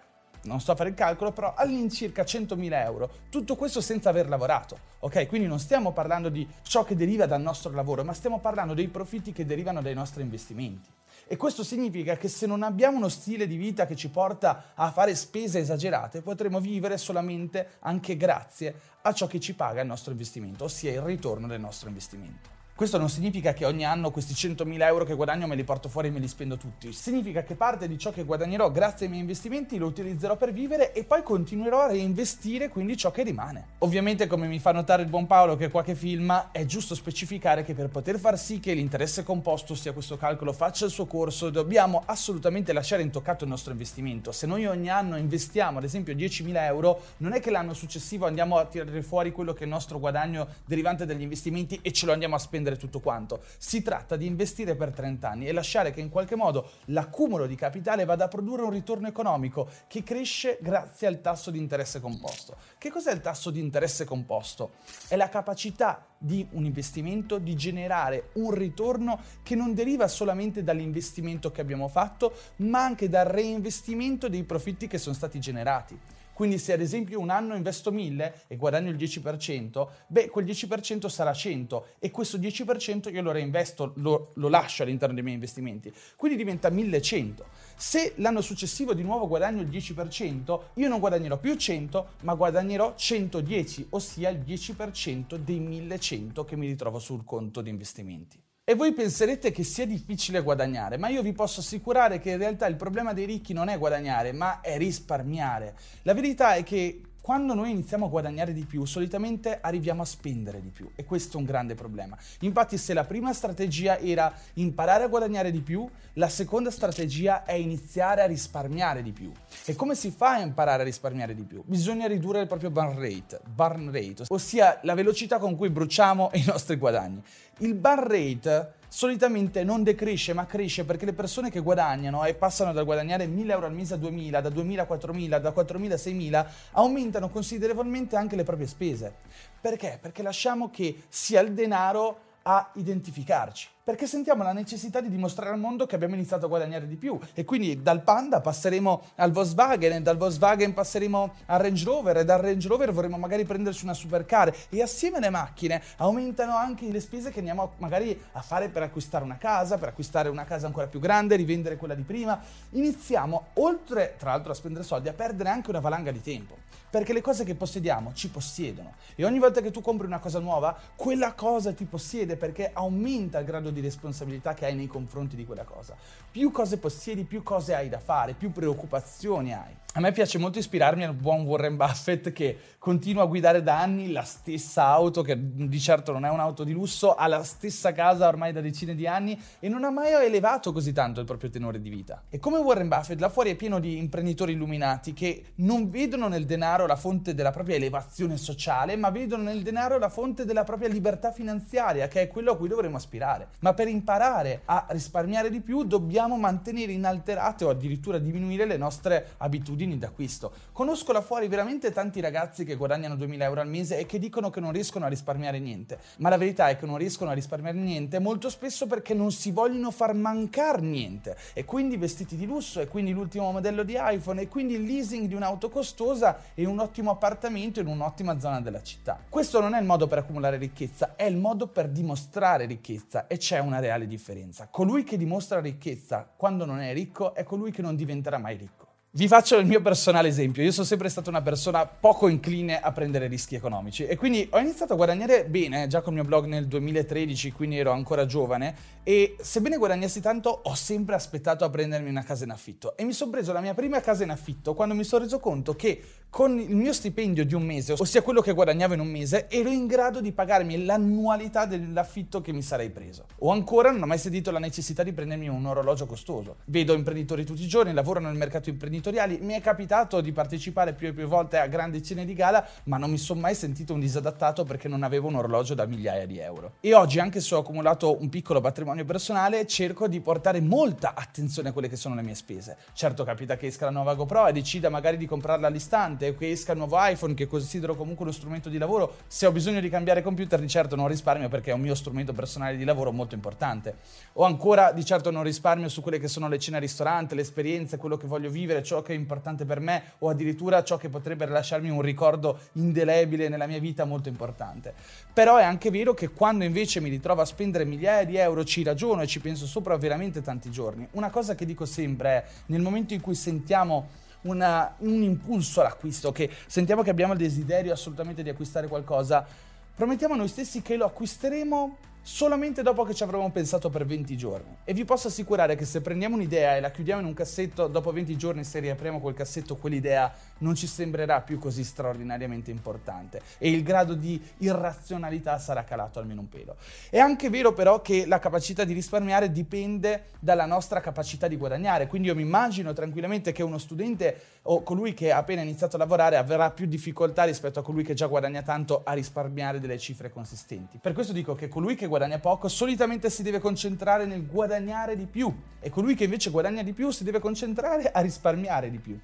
non 0.42 0.60
sto 0.60 0.72
a 0.72 0.76
fare 0.76 0.90
il 0.90 0.94
calcolo, 0.94 1.32
però 1.32 1.54
all'incirca 1.56 2.22
100.000 2.22 2.72
euro. 2.72 3.10
Tutto 3.28 3.56
questo 3.56 3.80
senza 3.80 4.10
aver 4.10 4.28
lavorato, 4.28 4.78
ok? 5.00 5.26
Quindi 5.26 5.46
non 5.46 5.58
stiamo 5.58 5.92
parlando 5.92 6.28
di 6.28 6.46
ciò 6.62 6.84
che 6.84 6.96
deriva 6.96 7.26
dal 7.26 7.40
nostro 7.40 7.70
lavoro, 7.72 8.04
ma 8.04 8.12
stiamo 8.12 8.40
parlando 8.40 8.74
dei 8.74 8.88
profitti 8.88 9.32
che 9.32 9.46
derivano 9.46 9.82
dai 9.82 9.94
nostri 9.94 10.22
investimenti. 10.22 10.88
E 11.26 11.36
questo 11.36 11.62
significa 11.62 12.16
che 12.16 12.28
se 12.28 12.46
non 12.46 12.62
abbiamo 12.62 12.96
uno 12.96 13.08
stile 13.08 13.46
di 13.46 13.56
vita 13.56 13.86
che 13.86 13.96
ci 13.96 14.10
porta 14.10 14.72
a 14.74 14.90
fare 14.90 15.14
spese 15.14 15.60
esagerate, 15.60 16.20
potremo 16.20 16.60
vivere 16.60 16.98
solamente 16.98 17.76
anche 17.80 18.16
grazie 18.16 18.74
a 19.02 19.12
ciò 19.12 19.26
che 19.26 19.40
ci 19.40 19.54
paga 19.54 19.80
il 19.80 19.86
nostro 19.86 20.10
investimento, 20.12 20.64
ossia 20.64 20.92
il 20.92 21.00
ritorno 21.00 21.46
del 21.46 21.60
nostro 21.60 21.88
investimento. 21.88 22.61
Questo 22.82 22.98
non 22.98 23.10
significa 23.10 23.52
che 23.52 23.64
ogni 23.64 23.84
anno 23.84 24.10
questi 24.10 24.32
100.000 24.32 24.82
euro 24.82 25.04
che 25.04 25.14
guadagno 25.14 25.46
me 25.46 25.54
li 25.54 25.62
porto 25.62 25.88
fuori 25.88 26.08
e 26.08 26.10
me 26.10 26.18
li 26.18 26.26
spendo 26.26 26.56
tutti. 26.56 26.92
Significa 26.92 27.44
che 27.44 27.54
parte 27.54 27.86
di 27.86 27.96
ciò 27.96 28.10
che 28.10 28.24
guadagnerò 28.24 28.72
grazie 28.72 29.06
ai 29.06 29.10
miei 29.12 29.22
investimenti 29.22 29.78
lo 29.78 29.86
utilizzerò 29.86 30.36
per 30.36 30.52
vivere 30.52 30.92
e 30.92 31.04
poi 31.04 31.22
continuerò 31.22 31.82
a 31.82 31.86
reinvestire 31.86 32.68
quindi 32.70 32.96
ciò 32.96 33.12
che 33.12 33.22
rimane. 33.22 33.66
Ovviamente, 33.78 34.26
come 34.26 34.48
mi 34.48 34.58
fa 34.58 34.72
notare 34.72 35.02
il 35.02 35.08
buon 35.08 35.28
Paolo 35.28 35.54
che 35.54 35.70
qua 35.70 35.84
che 35.84 35.94
filma, 35.94 36.50
è 36.50 36.64
giusto 36.64 36.96
specificare 36.96 37.62
che 37.62 37.72
per 37.72 37.88
poter 37.88 38.18
far 38.18 38.36
sì 38.36 38.58
che 38.58 38.74
l'interesse 38.74 39.22
composto, 39.22 39.76
sia 39.76 39.92
questo 39.92 40.16
calcolo, 40.16 40.52
faccia 40.52 40.84
il 40.84 40.90
suo 40.90 41.06
corso, 41.06 41.50
dobbiamo 41.50 42.02
assolutamente 42.06 42.72
lasciare 42.72 43.02
intoccato 43.02 43.44
il 43.44 43.50
nostro 43.50 43.70
investimento. 43.70 44.32
Se 44.32 44.48
noi 44.48 44.66
ogni 44.66 44.90
anno 44.90 45.16
investiamo, 45.16 45.78
ad 45.78 45.84
esempio, 45.84 46.14
10.000 46.14 46.56
euro, 46.64 47.00
non 47.18 47.32
è 47.32 47.38
che 47.38 47.52
l'anno 47.52 47.74
successivo 47.74 48.26
andiamo 48.26 48.56
a 48.56 48.64
tirare 48.64 49.02
fuori 49.02 49.30
quello 49.30 49.52
che 49.52 49.60
è 49.60 49.64
il 49.66 49.70
nostro 49.70 50.00
guadagno 50.00 50.48
derivante 50.64 51.06
dagli 51.06 51.22
investimenti 51.22 51.78
e 51.80 51.92
ce 51.92 52.06
lo 52.06 52.12
andiamo 52.12 52.34
a 52.34 52.40
spendere 52.40 52.70
spendere 52.72 52.78
tutto 52.78 53.00
quanto. 53.00 53.42
Si 53.58 53.82
tratta 53.82 54.16
di 54.16 54.26
investire 54.26 54.74
per 54.74 54.92
30 54.92 55.28
anni 55.28 55.46
e 55.46 55.52
lasciare 55.52 55.92
che 55.92 56.00
in 56.00 56.08
qualche 56.08 56.36
modo 56.36 56.70
l'accumulo 56.86 57.46
di 57.46 57.54
capitale 57.54 58.04
vada 58.04 58.24
a 58.24 58.28
produrre 58.28 58.62
un 58.62 58.70
ritorno 58.70 59.08
economico 59.08 59.68
che 59.86 60.02
cresce 60.02 60.58
grazie 60.60 61.06
al 61.06 61.20
tasso 61.20 61.50
di 61.50 61.58
interesse 61.58 62.00
composto. 62.00 62.56
Che 62.78 62.90
cos'è 62.90 63.12
il 63.12 63.20
tasso 63.20 63.50
di 63.50 63.60
interesse 63.60 64.04
composto? 64.04 64.72
È 65.08 65.16
la 65.16 65.28
capacità 65.28 66.06
di 66.18 66.46
un 66.52 66.64
investimento 66.64 67.38
di 67.38 67.54
generare 67.56 68.30
un 68.34 68.52
ritorno 68.52 69.20
che 69.42 69.54
non 69.54 69.74
deriva 69.74 70.06
solamente 70.08 70.62
dall'investimento 70.62 71.50
che 71.50 71.60
abbiamo 71.60 71.88
fatto, 71.88 72.32
ma 72.56 72.82
anche 72.82 73.08
dal 73.08 73.26
reinvestimento 73.26 74.28
dei 74.28 74.44
profitti 74.44 74.86
che 74.86 74.98
sono 74.98 75.14
stati 75.14 75.40
generati. 75.40 75.98
Quindi 76.32 76.58
se 76.58 76.72
ad 76.72 76.80
esempio 76.80 77.20
un 77.20 77.30
anno 77.30 77.54
investo 77.54 77.92
1000 77.92 78.44
e 78.48 78.56
guadagno 78.56 78.90
il 78.90 78.96
10%, 78.96 79.88
beh, 80.06 80.28
quel 80.28 80.44
10% 80.44 81.08
sarà 81.08 81.32
100 81.32 81.86
e 81.98 82.10
questo 82.10 82.38
10% 82.38 83.12
io 83.12 83.22
lo 83.22 83.32
reinvesto, 83.32 83.92
lo, 83.96 84.32
lo 84.34 84.48
lascio 84.48 84.82
all'interno 84.82 85.14
dei 85.14 85.22
miei 85.22 85.34
investimenti. 85.34 85.92
Quindi 86.16 86.36
diventa 86.36 86.70
1100. 86.70 87.44
Se 87.76 88.14
l'anno 88.16 88.40
successivo 88.40 88.94
di 88.94 89.02
nuovo 89.02 89.28
guadagno 89.28 89.60
il 89.60 89.68
10%, 89.68 90.60
io 90.74 90.88
non 90.88 91.00
guadagnerò 91.00 91.38
più 91.38 91.54
100, 91.54 92.08
ma 92.22 92.34
guadagnerò 92.34 92.94
110, 92.94 93.86
ossia 93.90 94.28
il 94.30 94.38
10% 94.38 95.36
dei 95.36 95.58
1100 95.58 96.44
che 96.44 96.56
mi 96.56 96.66
ritrovo 96.66 96.98
sul 96.98 97.24
conto 97.24 97.60
di 97.60 97.70
investimenti. 97.70 98.40
E 98.64 98.76
voi 98.76 98.92
penserete 98.92 99.50
che 99.50 99.64
sia 99.64 99.84
difficile 99.84 100.40
guadagnare, 100.40 100.96
ma 100.96 101.08
io 101.08 101.20
vi 101.20 101.32
posso 101.32 101.58
assicurare 101.58 102.20
che 102.20 102.30
in 102.30 102.38
realtà 102.38 102.66
il 102.66 102.76
problema 102.76 103.12
dei 103.12 103.24
ricchi 103.24 103.52
non 103.52 103.66
è 103.66 103.76
guadagnare, 103.76 104.30
ma 104.30 104.60
è 104.60 104.78
risparmiare. 104.78 105.74
La 106.02 106.14
verità 106.14 106.54
è 106.54 106.62
che 106.62 107.00
quando 107.20 107.54
noi 107.54 107.70
iniziamo 107.70 108.06
a 108.06 108.08
guadagnare 108.08 108.52
di 108.52 108.64
più, 108.64 108.84
solitamente 108.84 109.58
arriviamo 109.60 110.02
a 110.02 110.04
spendere 110.04 110.60
di 110.60 110.70
più 110.70 110.90
e 110.96 111.04
questo 111.04 111.36
è 111.36 111.40
un 111.40 111.46
grande 111.46 111.76
problema. 111.76 112.16
Infatti 112.40 112.76
se 112.76 112.94
la 112.94 113.04
prima 113.04 113.32
strategia 113.32 113.98
era 113.98 114.32
imparare 114.54 115.04
a 115.04 115.06
guadagnare 115.08 115.52
di 115.52 115.60
più, 115.60 115.88
la 116.14 116.28
seconda 116.28 116.72
strategia 116.72 117.44
è 117.44 117.52
iniziare 117.52 118.22
a 118.22 118.26
risparmiare 118.26 119.02
di 119.02 119.12
più. 119.12 119.30
E 119.64 119.76
come 119.76 119.94
si 119.94 120.10
fa 120.10 120.34
a 120.34 120.40
imparare 120.40 120.82
a 120.82 120.84
risparmiare 120.84 121.34
di 121.34 121.44
più? 121.44 121.62
Bisogna 121.64 122.08
ridurre 122.08 122.40
il 122.40 122.48
proprio 122.48 122.70
burn 122.70 122.98
rate, 122.98 123.40
burn 123.44 123.92
rate 123.92 124.24
ossia 124.28 124.80
la 124.82 124.94
velocità 124.94 125.38
con 125.38 125.56
cui 125.56 125.70
bruciamo 125.70 126.30
i 126.34 126.44
nostri 126.44 126.74
guadagni. 126.74 127.22
Il 127.58 127.74
burn 127.74 128.08
rate 128.08 128.72
solitamente 128.88 129.64
non 129.64 129.82
decresce 129.82 130.34
ma 130.34 130.44
cresce 130.44 130.84
perché 130.84 131.06
le 131.06 131.12
persone 131.12 131.50
che 131.50 131.60
guadagnano 131.60 132.24
e 132.24 132.34
passano 132.34 132.72
dal 132.72 132.84
guadagnare 132.84 133.26
1000 133.26 133.52
euro 133.52 133.66
al 133.66 133.72
mese 133.72 133.94
a 133.94 133.96
2000, 133.96 134.40
da 134.40 134.48
2000 134.50 134.82
a 134.82 134.86
4000, 134.86 135.38
da 135.38 135.52
4000 135.52 135.94
a 135.94 135.98
6000, 135.98 136.50
aumentano 136.72 137.28
considerevolmente 137.30 138.16
anche 138.16 138.36
le 138.36 138.44
proprie 138.44 138.66
spese. 138.66 139.14
Perché? 139.60 139.98
Perché 140.00 140.22
lasciamo 140.22 140.70
che 140.70 141.04
sia 141.08 141.40
il 141.40 141.52
denaro 141.52 142.30
a 142.42 142.70
identificarci. 142.74 143.68
perché 143.84 144.06
sentiamo 144.06 144.44
la 144.44 144.52
necessità 144.52 145.00
di 145.00 145.08
dimostrare 145.08 145.50
al 145.50 145.58
mondo 145.58 145.86
che 145.86 145.96
abbiamo 145.96 146.14
iniziato 146.14 146.44
a 146.44 146.48
guadagnare 146.48 146.86
di 146.86 146.94
più 146.94 147.18
e 147.34 147.44
quindi 147.44 147.82
dal 147.82 148.02
Panda 148.02 148.40
passeremo 148.40 149.02
al 149.16 149.32
Volkswagen 149.32 149.92
e 149.94 150.02
dal 150.02 150.16
Volkswagen 150.16 150.72
passeremo 150.72 151.34
al 151.46 151.60
Range 151.60 151.84
Rover 151.84 152.18
e 152.18 152.24
dal 152.24 152.40
Range 152.40 152.68
Rover 152.68 152.92
vorremmo 152.92 153.18
magari 153.18 153.44
prenderci 153.44 153.82
una 153.82 153.94
supercar 153.94 154.54
e 154.68 154.80
assieme 154.80 155.16
alle 155.16 155.30
macchine 155.30 155.82
aumentano 155.96 156.56
anche 156.56 156.88
le 156.88 157.00
spese 157.00 157.32
che 157.32 157.40
andiamo 157.40 157.72
magari 157.78 158.16
a 158.32 158.40
fare 158.40 158.68
per 158.68 158.82
acquistare 158.82 159.24
una 159.24 159.36
casa, 159.36 159.78
per 159.78 159.88
acquistare 159.88 160.28
una 160.28 160.44
casa 160.44 160.66
ancora 160.66 160.86
più 160.86 161.00
grande, 161.00 161.34
rivendere 161.34 161.76
quella 161.76 161.94
di 161.94 162.02
prima. 162.02 162.40
Iniziamo, 162.70 163.46
oltre 163.54 164.14
tra 164.16 164.30
l'altro 164.30 164.52
a 164.52 164.54
spendere 164.54 164.84
soldi, 164.84 165.08
a 165.08 165.12
perdere 165.12 165.48
anche 165.48 165.70
una 165.70 165.80
valanga 165.80 166.12
di 166.12 166.22
tempo 166.22 166.56
perché 166.92 167.14
le 167.14 167.22
cose 167.22 167.44
che 167.44 167.54
possediamo 167.54 168.12
ci 168.12 168.28
possiedono 168.28 168.96
e 169.14 169.24
ogni 169.24 169.38
volta 169.38 169.62
che 169.62 169.70
tu 169.70 169.80
compri 169.80 170.06
una 170.06 170.18
cosa 170.18 170.40
nuova, 170.40 170.78
quella 170.94 171.32
cosa 171.32 171.72
ti 171.72 171.86
possiede 171.86 172.36
perché 172.36 172.68
aumenta 172.70 173.38
il 173.38 173.46
grado 173.46 173.70
di 173.70 173.80
responsabilità 173.80 174.52
che 174.52 174.66
hai 174.66 174.74
nei 174.74 174.88
confronti 174.88 175.34
di 175.34 175.46
quella 175.46 175.64
cosa. 175.64 175.96
Più 176.30 176.50
cose 176.50 176.76
possiedi, 176.76 177.24
più 177.24 177.42
cose 177.42 177.74
hai 177.74 177.88
da 177.88 177.98
fare, 177.98 178.34
più 178.34 178.52
preoccupazioni 178.52 179.54
hai. 179.54 179.80
A 179.94 180.00
me 180.00 180.10
piace 180.12 180.38
molto 180.38 180.58
ispirarmi 180.58 181.04
al 181.04 181.12
buon 181.12 181.42
Warren 181.42 181.76
Buffett 181.76 182.32
che 182.32 182.58
continua 182.78 183.24
a 183.24 183.26
guidare 183.26 183.62
da 183.62 183.78
anni 183.78 184.10
la 184.10 184.22
stessa 184.22 184.86
auto, 184.86 185.20
che 185.20 185.36
di 185.38 185.78
certo 185.78 186.12
non 186.12 186.24
è 186.24 186.30
un'auto 186.30 186.64
di 186.64 186.72
lusso, 186.72 187.14
ha 187.14 187.26
la 187.26 187.42
stessa 187.42 187.92
casa 187.92 188.26
ormai 188.26 188.52
da 188.52 188.62
decine 188.62 188.94
di 188.94 189.06
anni 189.06 189.38
e 189.60 189.68
non 189.68 189.84
ha 189.84 189.90
mai 189.90 190.12
elevato 190.12 190.72
così 190.72 190.94
tanto 190.94 191.20
il 191.20 191.26
proprio 191.26 191.50
tenore 191.50 191.78
di 191.78 191.90
vita. 191.90 192.22
E 192.30 192.38
come 192.38 192.56
Warren 192.56 192.88
Buffett, 192.88 193.20
là 193.20 193.28
fuori 193.28 193.50
è 193.50 193.54
pieno 193.54 193.80
di 193.80 193.98
imprenditori 193.98 194.52
illuminati 194.52 195.12
che 195.12 195.52
non 195.56 195.90
vedono 195.90 196.26
nel 196.26 196.46
denaro 196.46 196.81
la 196.86 196.96
fonte 196.96 197.34
della 197.34 197.50
propria 197.50 197.76
elevazione 197.76 198.36
sociale, 198.36 198.96
ma 198.96 199.10
vedono 199.10 199.44
nel 199.44 199.62
denaro 199.62 199.98
la 199.98 200.08
fonte 200.08 200.44
della 200.44 200.64
propria 200.64 200.88
libertà 200.88 201.32
finanziaria, 201.32 202.08
che 202.08 202.22
è 202.22 202.28
quello 202.28 202.52
a 202.52 202.56
cui 202.56 202.68
dovremmo 202.68 202.96
aspirare. 202.96 203.48
Ma 203.60 203.74
per 203.74 203.88
imparare 203.88 204.62
a 204.64 204.86
risparmiare 204.90 205.50
di 205.50 205.60
più 205.60 205.84
dobbiamo 205.84 206.36
mantenere 206.36 206.92
inalterate 206.92 207.64
o 207.64 207.70
addirittura 207.70 208.18
diminuire 208.18 208.64
le 208.64 208.76
nostre 208.76 209.34
abitudini 209.38 209.98
d'acquisto. 209.98 210.52
Conosco 210.72 211.12
là 211.12 211.20
fuori 211.20 211.48
veramente 211.48 211.92
tanti 211.92 212.20
ragazzi 212.20 212.64
che 212.64 212.76
guadagnano 212.76 213.16
2000 213.16 213.44
euro 213.44 213.60
al 213.60 213.68
mese 213.68 213.98
e 213.98 214.06
che 214.06 214.18
dicono 214.18 214.50
che 214.50 214.60
non 214.60 214.72
riescono 214.72 215.04
a 215.04 215.08
risparmiare 215.08 215.58
niente, 215.58 215.98
ma 216.18 216.28
la 216.28 216.36
verità 216.36 216.68
è 216.68 216.76
che 216.76 216.86
non 216.86 216.96
riescono 216.96 217.30
a 217.30 217.34
risparmiare 217.34 217.78
niente 217.78 218.18
molto 218.18 218.48
spesso 218.48 218.86
perché 218.86 219.14
non 219.14 219.32
si 219.32 219.50
vogliono 219.50 219.90
far 219.90 220.14
mancare 220.14 220.80
niente 220.80 221.36
e 221.52 221.64
quindi 221.64 221.96
vestiti 221.96 222.36
di 222.36 222.46
lusso 222.46 222.80
e 222.80 222.88
quindi 222.88 223.12
l'ultimo 223.12 223.50
modello 223.52 223.82
di 223.82 223.96
iPhone 223.98 224.40
e 224.40 224.48
quindi 224.48 224.74
il 224.74 224.82
leasing 224.82 225.26
di 225.26 225.34
un'auto 225.34 225.68
costosa 225.68 226.38
e 226.54 226.64
ottimo 226.78 227.10
appartamento 227.10 227.80
in 227.80 227.86
un'ottima 227.86 228.38
zona 228.38 228.60
della 228.60 228.82
città. 228.82 229.18
Questo 229.28 229.60
non 229.60 229.74
è 229.74 229.80
il 229.80 229.86
modo 229.86 230.06
per 230.06 230.18
accumulare 230.18 230.56
ricchezza, 230.56 231.16
è 231.16 231.24
il 231.24 231.36
modo 231.36 231.68
per 231.68 231.88
dimostrare 231.88 232.66
ricchezza 232.66 233.26
e 233.26 233.36
c'è 233.36 233.58
una 233.58 233.80
reale 233.80 234.06
differenza. 234.06 234.68
Colui 234.70 235.04
che 235.04 235.16
dimostra 235.16 235.60
ricchezza 235.60 236.30
quando 236.36 236.64
non 236.64 236.80
è 236.80 236.92
ricco 236.92 237.34
è 237.34 237.44
colui 237.44 237.70
che 237.70 237.82
non 237.82 237.96
diventerà 237.96 238.38
mai 238.38 238.56
ricco. 238.56 238.81
Vi 239.14 239.28
faccio 239.28 239.58
il 239.58 239.66
mio 239.66 239.82
personale 239.82 240.28
esempio. 240.28 240.62
Io 240.62 240.72
sono 240.72 240.86
sempre 240.86 241.10
stata 241.10 241.28
una 241.28 241.42
persona 241.42 241.84
poco 241.84 242.28
incline 242.28 242.80
a 242.80 242.92
prendere 242.92 243.26
rischi 243.26 243.54
economici 243.54 244.06
e 244.06 244.16
quindi 244.16 244.48
ho 244.50 244.58
iniziato 244.58 244.94
a 244.94 244.96
guadagnare 244.96 245.44
bene 245.44 245.86
già 245.86 246.00
col 246.00 246.14
mio 246.14 246.24
blog 246.24 246.46
nel 246.46 246.66
2013, 246.66 247.52
quindi 247.52 247.76
ero 247.76 247.90
ancora 247.90 248.24
giovane 248.24 248.74
e 249.02 249.36
sebbene 249.38 249.76
guadagnassi 249.76 250.22
tanto 250.22 250.62
ho 250.64 250.74
sempre 250.74 251.14
aspettato 251.14 251.62
a 251.62 251.68
prendermi 251.68 252.08
una 252.08 252.22
casa 252.22 252.44
in 252.44 252.52
affitto 252.52 252.96
e 252.96 253.04
mi 253.04 253.12
sono 253.12 253.32
preso 253.32 253.52
la 253.52 253.60
mia 253.60 253.74
prima 253.74 254.00
casa 254.00 254.22
in 254.22 254.30
affitto 254.30 254.72
quando 254.72 254.94
mi 254.94 255.04
sono 255.04 255.24
reso 255.24 255.40
conto 255.40 255.74
che 255.74 256.02
con 256.30 256.58
il 256.58 256.74
mio 256.74 256.94
stipendio 256.94 257.44
di 257.44 257.52
un 257.52 257.62
mese, 257.62 257.92
ossia 257.92 258.22
quello 258.22 258.40
che 258.40 258.54
guadagnavo 258.54 258.94
in 258.94 259.00
un 259.00 259.08
mese, 259.08 259.50
ero 259.50 259.68
in 259.68 259.86
grado 259.86 260.22
di 260.22 260.32
pagarmi 260.32 260.86
l'annualità 260.86 261.66
dell'affitto 261.66 262.40
che 262.40 262.52
mi 262.52 262.62
sarei 262.62 262.88
preso. 262.88 263.26
O 263.40 263.50
ancora 263.50 263.90
non 263.90 264.02
ho 264.02 264.06
mai 264.06 264.16
sentito 264.16 264.50
la 264.50 264.58
necessità 264.58 265.02
di 265.02 265.12
prendermi 265.12 265.48
un 265.48 265.66
orologio 265.66 266.06
costoso. 266.06 266.56
Vedo 266.68 266.94
imprenditori 266.94 267.44
tutti 267.44 267.62
i 267.62 267.68
giorni, 267.68 267.92
lavorano 267.92 268.28
nel 268.28 268.38
mercato 268.38 268.70
imprenditoriale 268.70 269.01
imprenditoriali. 269.02 269.38
Mi 269.40 269.54
è 269.54 269.60
capitato 269.60 270.20
di 270.20 270.32
partecipare 270.32 270.92
più 270.94 271.08
e 271.08 271.12
più 271.12 271.26
volte 271.26 271.58
a 271.58 271.66
grandi 271.66 272.02
cene 272.02 272.24
di 272.24 272.34
gala, 272.34 272.64
ma 272.84 272.96
non 272.96 273.10
mi 273.10 273.18
sono 273.18 273.40
mai 273.40 273.54
sentito 273.54 273.92
un 273.92 274.00
disadattato 274.00 274.64
perché 274.64 274.86
non 274.86 275.02
avevo 275.02 275.28
un 275.28 275.34
orologio 275.34 275.74
da 275.74 275.84
migliaia 275.84 276.24
di 276.26 276.38
euro. 276.38 276.74
E 276.80 276.94
oggi, 276.94 277.18
anche 277.18 277.40
se 277.40 277.54
ho 277.54 277.58
accumulato 277.58 278.20
un 278.20 278.28
piccolo 278.28 278.60
patrimonio 278.60 279.04
personale, 279.04 279.66
cerco 279.66 280.06
di 280.06 280.20
portare 280.20 280.60
molta 280.60 281.14
attenzione 281.14 281.70
a 281.70 281.72
quelle 281.72 281.88
che 281.88 281.96
sono 281.96 282.14
le 282.14 282.22
mie 282.22 282.34
spese. 282.34 282.76
Certo, 282.92 283.24
capita 283.24 283.56
che 283.56 283.66
esca 283.66 283.86
la 283.86 283.90
nuova 283.90 284.14
GoPro 284.14 284.46
e 284.46 284.52
decida 284.52 284.88
magari 284.88 285.16
di 285.16 285.26
comprarla 285.26 285.66
all'istante, 285.66 286.36
che 286.36 286.50
esca 286.50 286.72
il 286.72 286.78
nuovo 286.78 286.96
iPhone, 286.98 287.34
che 287.34 287.46
considero 287.46 287.96
comunque 287.96 288.24
uno 288.24 288.32
strumento 288.32 288.68
di 288.68 288.78
lavoro. 288.78 289.16
Se 289.26 289.46
ho 289.46 289.52
bisogno 289.52 289.80
di 289.80 289.88
cambiare 289.88 290.22
computer, 290.22 290.60
di 290.60 290.68
certo 290.68 290.94
non 290.94 291.08
risparmio 291.08 291.48
perché 291.48 291.70
è 291.70 291.74
un 291.74 291.80
mio 291.80 291.94
strumento 291.94 292.32
personale 292.32 292.76
di 292.76 292.84
lavoro 292.84 293.10
molto 293.10 293.34
importante. 293.34 293.96
O 294.34 294.44
ancora, 294.44 294.92
di 294.92 295.04
certo 295.04 295.30
non 295.30 295.42
risparmio 295.42 295.88
su 295.88 296.00
quelle 296.00 296.18
che 296.18 296.28
sono 296.28 296.48
le 296.48 296.58
cene 296.58 296.76
al 296.76 296.82
ristorante, 296.82 297.34
le 297.34 297.40
esperienze, 297.40 297.96
quello 297.96 298.16
che 298.16 298.26
voglio 298.26 298.50
vivere, 298.50 298.82
ciò 298.92 299.00
che 299.00 299.14
è 299.14 299.16
importante 299.16 299.64
per 299.64 299.80
me 299.80 300.02
o 300.18 300.28
addirittura 300.28 300.84
ciò 300.84 300.98
che 300.98 301.08
potrebbe 301.08 301.46
lasciarmi 301.46 301.88
un 301.88 302.02
ricordo 302.02 302.58
indelebile 302.72 303.48
nella 303.48 303.66
mia 303.66 303.80
vita 303.80 304.04
molto 304.04 304.28
importante. 304.28 304.92
Però 305.32 305.56
è 305.56 305.62
anche 305.62 305.90
vero 305.90 306.12
che 306.12 306.28
quando 306.28 306.64
invece 306.64 307.00
mi 307.00 307.08
ritrovo 307.08 307.40
a 307.40 307.46
spendere 307.46 307.86
migliaia 307.86 308.24
di 308.24 308.36
euro 308.36 308.64
ci 308.64 308.82
ragiono 308.82 309.22
e 309.22 309.26
ci 309.26 309.40
penso 309.40 309.66
sopra 309.66 309.96
veramente 309.96 310.42
tanti 310.42 310.70
giorni. 310.70 311.08
Una 311.12 311.30
cosa 311.30 311.54
che 311.54 311.64
dico 311.64 311.86
sempre 311.86 312.28
è 312.30 312.44
nel 312.66 312.82
momento 312.82 313.14
in 313.14 313.22
cui 313.22 313.34
sentiamo 313.34 314.08
una, 314.42 314.94
un 314.98 315.22
impulso 315.22 315.80
all'acquisto, 315.80 316.32
che 316.32 316.50
sentiamo 316.66 317.02
che 317.02 317.10
abbiamo 317.10 317.32
il 317.32 317.38
desiderio 317.38 317.94
assolutamente 317.94 318.42
di 318.42 318.50
acquistare 318.50 318.88
qualcosa, 318.88 319.46
promettiamo 319.94 320.34
a 320.34 320.36
noi 320.36 320.48
stessi 320.48 320.82
che 320.82 320.96
lo 320.96 321.06
acquisteremo 321.06 321.96
solamente 322.22 322.82
dopo 322.82 323.02
che 323.04 323.14
ci 323.14 323.24
avremo 323.24 323.50
pensato 323.50 323.90
per 323.90 324.06
20 324.06 324.36
giorni. 324.36 324.76
E 324.84 324.94
vi 324.94 325.04
posso 325.04 325.28
assicurare 325.28 325.74
che 325.74 325.84
se 325.84 326.00
prendiamo 326.00 326.36
un'idea 326.36 326.76
e 326.76 326.80
la 326.80 326.90
chiudiamo 326.90 327.20
in 327.20 327.26
un 327.26 327.34
cassetto, 327.34 327.88
dopo 327.88 328.12
20 328.12 328.36
giorni 328.36 328.64
se 328.64 328.78
riapriamo 328.78 329.20
quel 329.20 329.34
cassetto, 329.34 329.76
quell'idea 329.76 330.32
non 330.58 330.76
ci 330.76 330.86
sembrerà 330.86 331.40
più 331.40 331.58
così 331.58 331.82
straordinariamente 331.82 332.70
importante 332.70 333.40
e 333.58 333.70
il 333.70 333.82
grado 333.82 334.14
di 334.14 334.40
irrazionalità 334.58 335.58
sarà 335.58 335.82
calato 335.82 336.20
almeno 336.20 336.42
un 336.42 336.48
pelo. 336.48 336.76
È 337.10 337.18
anche 337.18 337.50
vero 337.50 337.72
però 337.72 338.00
che 338.00 338.24
la 338.26 338.38
capacità 338.38 338.84
di 338.84 338.92
risparmiare 338.92 339.50
dipende 339.50 340.26
dalla 340.38 340.66
nostra 340.66 341.00
capacità 341.00 341.48
di 341.48 341.56
guadagnare, 341.56 342.06
quindi 342.06 342.28
io 342.28 342.34
mi 342.34 342.42
immagino 342.42 342.92
tranquillamente 342.92 343.50
che 343.52 343.62
uno 343.62 343.78
studente 343.78 344.60
o 344.64 344.82
colui 344.82 345.12
che 345.12 345.32
ha 345.32 345.38
appena 345.38 345.62
iniziato 345.62 345.96
a 345.96 345.98
lavorare 345.98 346.36
avrà 346.36 346.70
più 346.70 346.86
difficoltà 346.86 347.44
rispetto 347.44 347.80
a 347.80 347.82
colui 347.82 348.04
che 348.04 348.14
già 348.14 348.26
guadagna 348.26 348.62
tanto 348.62 349.02
a 349.04 349.12
risparmiare 349.12 349.80
delle 349.80 349.98
cifre 349.98 350.30
consistenti. 350.30 350.98
Per 351.00 351.12
questo 351.12 351.32
dico 351.32 351.54
che 351.54 351.68
colui 351.68 351.96
che 351.96 352.06
guadagna 352.06 352.38
poco 352.38 352.68
solitamente 352.68 353.28
si 353.30 353.42
deve 353.42 353.58
concentrare 353.58 354.24
nel 354.24 354.46
guadagnare 354.46 355.16
di 355.16 355.26
più 355.26 355.52
e 355.80 355.90
colui 355.90 356.14
che 356.14 356.24
invece 356.24 356.50
guadagna 356.50 356.82
di 356.82 356.92
più 356.92 357.10
si 357.10 357.24
deve 357.24 357.40
concentrare 357.40 358.10
a 358.12 358.20
risparmiare 358.20 358.90
di 358.90 358.98
più. 358.98 359.18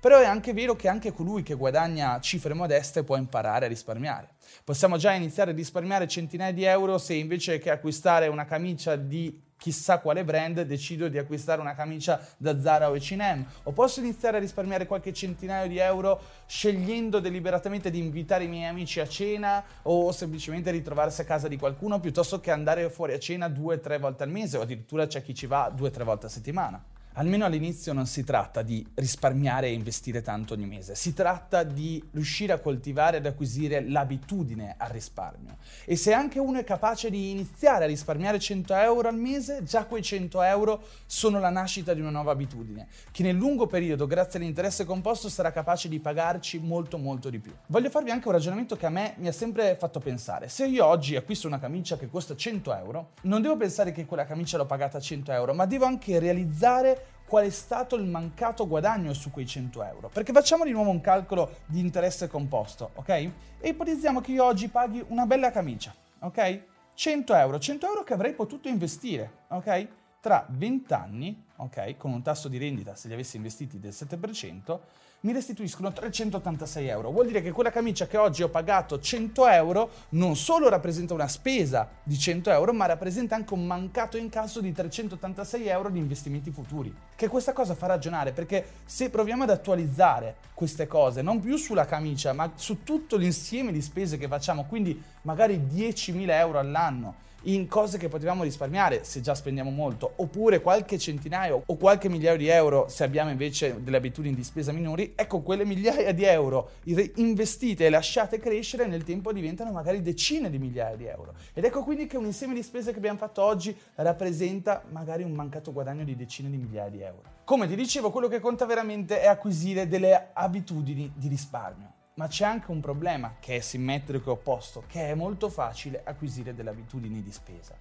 Però 0.00 0.18
è 0.18 0.24
anche 0.24 0.52
vero 0.52 0.74
che 0.74 0.88
anche 0.88 1.12
colui 1.12 1.44
che 1.44 1.54
guadagna 1.54 2.18
cifre 2.18 2.54
modeste 2.54 3.04
può 3.04 3.16
imparare 3.16 3.66
a 3.66 3.68
risparmiare. 3.68 4.30
Possiamo 4.64 4.96
già 4.96 5.12
iniziare 5.12 5.52
a 5.52 5.54
risparmiare 5.54 6.08
centinaia 6.08 6.52
di 6.52 6.64
euro 6.64 6.98
se 6.98 7.14
invece 7.14 7.58
che 7.58 7.70
acquistare 7.70 8.26
una 8.26 8.44
camicia 8.44 8.96
di 8.96 9.40
chissà 9.62 9.98
quale 9.98 10.24
brand 10.24 10.60
decido 10.62 11.06
di 11.06 11.18
acquistare 11.18 11.60
una 11.60 11.76
camicia 11.76 12.20
da 12.36 12.60
Zara 12.60 12.90
o 12.90 12.96
H&M 12.96 13.44
o 13.62 13.70
posso 13.70 14.00
iniziare 14.00 14.38
a 14.38 14.40
risparmiare 14.40 14.86
qualche 14.86 15.12
centinaio 15.12 15.68
di 15.68 15.78
euro 15.78 16.20
scegliendo 16.46 17.20
deliberatamente 17.20 17.88
di 17.88 18.00
invitare 18.00 18.42
i 18.42 18.48
miei 18.48 18.68
amici 18.68 18.98
a 18.98 19.06
cena 19.06 19.62
o 19.82 20.10
semplicemente 20.10 20.72
ritrovarsi 20.72 21.20
a 21.20 21.24
casa 21.24 21.46
di 21.46 21.56
qualcuno 21.56 22.00
piuttosto 22.00 22.40
che 22.40 22.50
andare 22.50 22.90
fuori 22.90 23.12
a 23.12 23.20
cena 23.20 23.46
due 23.46 23.76
o 23.76 23.78
tre 23.78 23.98
volte 23.98 24.24
al 24.24 24.30
mese 24.30 24.56
o 24.56 24.62
addirittura 24.62 25.06
c'è 25.06 25.22
chi 25.22 25.32
ci 25.32 25.46
va 25.46 25.70
due 25.72 25.88
o 25.88 25.90
tre 25.92 26.02
volte 26.02 26.26
a 26.26 26.28
settimana. 26.28 26.84
Almeno 27.14 27.44
all'inizio 27.44 27.92
non 27.92 28.06
si 28.06 28.24
tratta 28.24 28.62
di 28.62 28.86
risparmiare 28.94 29.66
e 29.66 29.72
investire 29.72 30.22
tanto 30.22 30.54
ogni 30.54 30.64
mese, 30.64 30.94
si 30.94 31.12
tratta 31.12 31.62
di 31.62 32.02
riuscire 32.12 32.54
a 32.54 32.58
coltivare 32.58 33.18
ed 33.18 33.26
acquisire 33.26 33.86
l'abitudine 33.86 34.76
al 34.78 34.88
risparmio. 34.88 35.58
E 35.84 35.96
se 35.96 36.14
anche 36.14 36.38
uno 36.38 36.58
è 36.58 36.64
capace 36.64 37.10
di 37.10 37.30
iniziare 37.30 37.84
a 37.84 37.86
risparmiare 37.86 38.38
100 38.38 38.74
euro 38.76 39.08
al 39.08 39.18
mese, 39.18 39.62
già 39.62 39.84
quei 39.84 40.02
100 40.02 40.40
euro 40.40 40.82
sono 41.04 41.38
la 41.38 41.50
nascita 41.50 41.92
di 41.92 42.00
una 42.00 42.08
nuova 42.08 42.32
abitudine, 42.32 42.88
che 43.10 43.22
nel 43.22 43.36
lungo 43.36 43.66
periodo, 43.66 44.06
grazie 44.06 44.38
all'interesse 44.38 44.86
composto, 44.86 45.28
sarà 45.28 45.52
capace 45.52 45.90
di 45.90 46.00
pagarci 46.00 46.60
molto 46.60 46.96
molto 46.96 47.28
di 47.28 47.40
più. 47.40 47.52
Voglio 47.66 47.90
farvi 47.90 48.10
anche 48.10 48.28
un 48.28 48.32
ragionamento 48.32 48.74
che 48.74 48.86
a 48.86 48.90
me 48.90 49.16
mi 49.18 49.28
ha 49.28 49.32
sempre 49.32 49.76
fatto 49.76 50.00
pensare. 50.00 50.48
Se 50.48 50.64
io 50.64 50.86
oggi 50.86 51.14
acquisto 51.14 51.46
una 51.46 51.58
camicia 51.58 51.98
che 51.98 52.08
costa 52.08 52.34
100 52.34 52.74
euro, 52.74 53.10
non 53.22 53.42
devo 53.42 53.58
pensare 53.58 53.92
che 53.92 54.06
quella 54.06 54.24
camicia 54.24 54.56
l'ho 54.56 54.64
pagata 54.64 54.98
100 54.98 55.30
euro, 55.30 55.52
ma 55.52 55.66
devo 55.66 55.84
anche 55.84 56.18
realizzare 56.18 57.00
qual 57.32 57.46
è 57.46 57.50
stato 57.50 57.96
il 57.96 58.04
mancato 58.04 58.68
guadagno 58.68 59.14
su 59.14 59.30
quei 59.30 59.46
100 59.46 59.82
euro. 59.84 60.10
Perché 60.10 60.34
facciamo 60.34 60.64
di 60.64 60.70
nuovo 60.70 60.90
un 60.90 61.00
calcolo 61.00 61.60
di 61.64 61.80
interesse 61.80 62.28
composto, 62.28 62.90
ok? 62.96 63.08
E 63.08 63.68
ipotizziamo 63.70 64.20
che 64.20 64.32
io 64.32 64.44
oggi 64.44 64.68
paghi 64.68 65.02
una 65.08 65.24
bella 65.24 65.50
camicia, 65.50 65.94
ok? 66.18 66.62
100 66.92 67.34
euro, 67.34 67.58
100 67.58 67.86
euro 67.86 68.04
che 68.04 68.12
avrei 68.12 68.34
potuto 68.34 68.68
investire, 68.68 69.44
ok? 69.48 69.88
Tra 70.20 70.44
20 70.46 70.92
anni 70.92 71.44
ok, 71.56 71.96
con 71.96 72.12
un 72.12 72.20
tasso 72.20 72.48
di 72.48 72.58
rendita, 72.58 72.94
se 72.94 73.08
li 73.08 73.14
avessi 73.14 73.36
investiti 73.36 73.78
del 73.78 73.92
7%, 73.92 74.78
mi 75.22 75.32
restituiscono 75.32 75.92
386 75.92 76.88
euro. 76.88 77.10
Vuol 77.10 77.26
dire 77.26 77.42
che 77.42 77.52
quella 77.52 77.70
camicia 77.70 78.06
che 78.06 78.16
oggi 78.16 78.42
ho 78.42 78.48
pagato 78.48 78.98
100 78.98 79.46
euro 79.48 79.90
non 80.10 80.34
solo 80.34 80.68
rappresenta 80.68 81.14
una 81.14 81.28
spesa 81.28 81.88
di 82.02 82.18
100 82.18 82.50
euro, 82.50 82.72
ma 82.72 82.86
rappresenta 82.86 83.36
anche 83.36 83.54
un 83.54 83.64
mancato 83.64 84.16
incasso 84.16 84.60
di 84.60 84.72
386 84.72 85.66
euro 85.68 85.90
di 85.90 85.98
investimenti 85.98 86.50
futuri. 86.50 86.92
Che 87.14 87.28
questa 87.28 87.52
cosa 87.52 87.74
fa 87.74 87.86
ragionare 87.86 88.32
perché 88.32 88.64
se 88.84 89.10
proviamo 89.10 89.44
ad 89.44 89.50
attualizzare 89.50 90.36
queste 90.54 90.88
cose, 90.88 91.22
non 91.22 91.38
più 91.38 91.56
sulla 91.56 91.86
camicia, 91.86 92.32
ma 92.32 92.50
su 92.56 92.82
tutto 92.82 93.16
l'insieme 93.16 93.70
di 93.70 93.80
spese 93.80 94.18
che 94.18 94.26
facciamo, 94.26 94.64
quindi 94.64 95.00
magari 95.22 95.56
10.000 95.56 96.30
euro 96.30 96.58
all'anno, 96.58 97.14
in 97.44 97.66
cose 97.68 97.98
che 97.98 98.08
potevamo 98.08 98.42
risparmiare 98.42 99.04
se 99.04 99.20
già 99.20 99.34
spendiamo 99.34 99.70
molto, 99.70 100.12
oppure 100.16 100.60
qualche 100.60 100.98
centinaio 100.98 101.62
o 101.64 101.76
qualche 101.76 102.08
migliaio 102.08 102.36
di 102.36 102.48
euro 102.48 102.86
se 102.88 103.04
abbiamo 103.04 103.30
invece 103.30 103.82
delle 103.82 103.96
abitudini 103.96 104.34
di 104.34 104.44
spesa 104.44 104.72
minori, 104.72 105.12
ecco 105.16 105.40
quelle 105.40 105.64
migliaia 105.64 106.12
di 106.12 106.24
euro 106.24 106.70
investite 107.16 107.86
e 107.86 107.90
lasciate 107.90 108.38
crescere 108.38 108.86
nel 108.86 109.04
tempo 109.04 109.32
diventano 109.32 109.72
magari 109.72 110.02
decine 110.02 110.50
di 110.50 110.58
migliaia 110.58 110.96
di 110.96 111.06
euro. 111.06 111.34
Ed 111.54 111.64
ecco 111.64 111.82
quindi 111.82 112.06
che 112.06 112.16
un 112.16 112.26
insieme 112.26 112.54
di 112.54 112.62
spese 112.62 112.92
che 112.92 112.98
abbiamo 112.98 113.18
fatto 113.18 113.42
oggi 113.42 113.76
rappresenta 113.96 114.82
magari 114.90 115.22
un 115.22 115.32
mancato 115.32 115.72
guadagno 115.72 116.04
di 116.04 116.16
decine 116.16 116.50
di 116.50 116.56
migliaia 116.56 116.90
di 116.90 117.00
euro. 117.00 117.22
Come 117.44 117.66
ti 117.66 117.74
dicevo, 117.74 118.10
quello 118.10 118.28
che 118.28 118.40
conta 118.40 118.66
veramente 118.66 119.20
è 119.20 119.26
acquisire 119.26 119.88
delle 119.88 120.28
abitudini 120.32 121.12
di 121.14 121.28
risparmio. 121.28 122.00
Ma 122.14 122.26
c'è 122.26 122.44
anche 122.44 122.70
un 122.70 122.80
problema 122.80 123.36
che 123.40 123.56
è 123.56 123.60
simmetrico 123.60 124.28
e 124.28 124.32
opposto, 124.32 124.84
che 124.86 125.08
è 125.08 125.14
molto 125.14 125.48
facile 125.48 126.02
acquisire 126.04 126.54
delle 126.54 126.68
abitudini 126.68 127.22
di 127.22 127.32
spesa. 127.32 127.74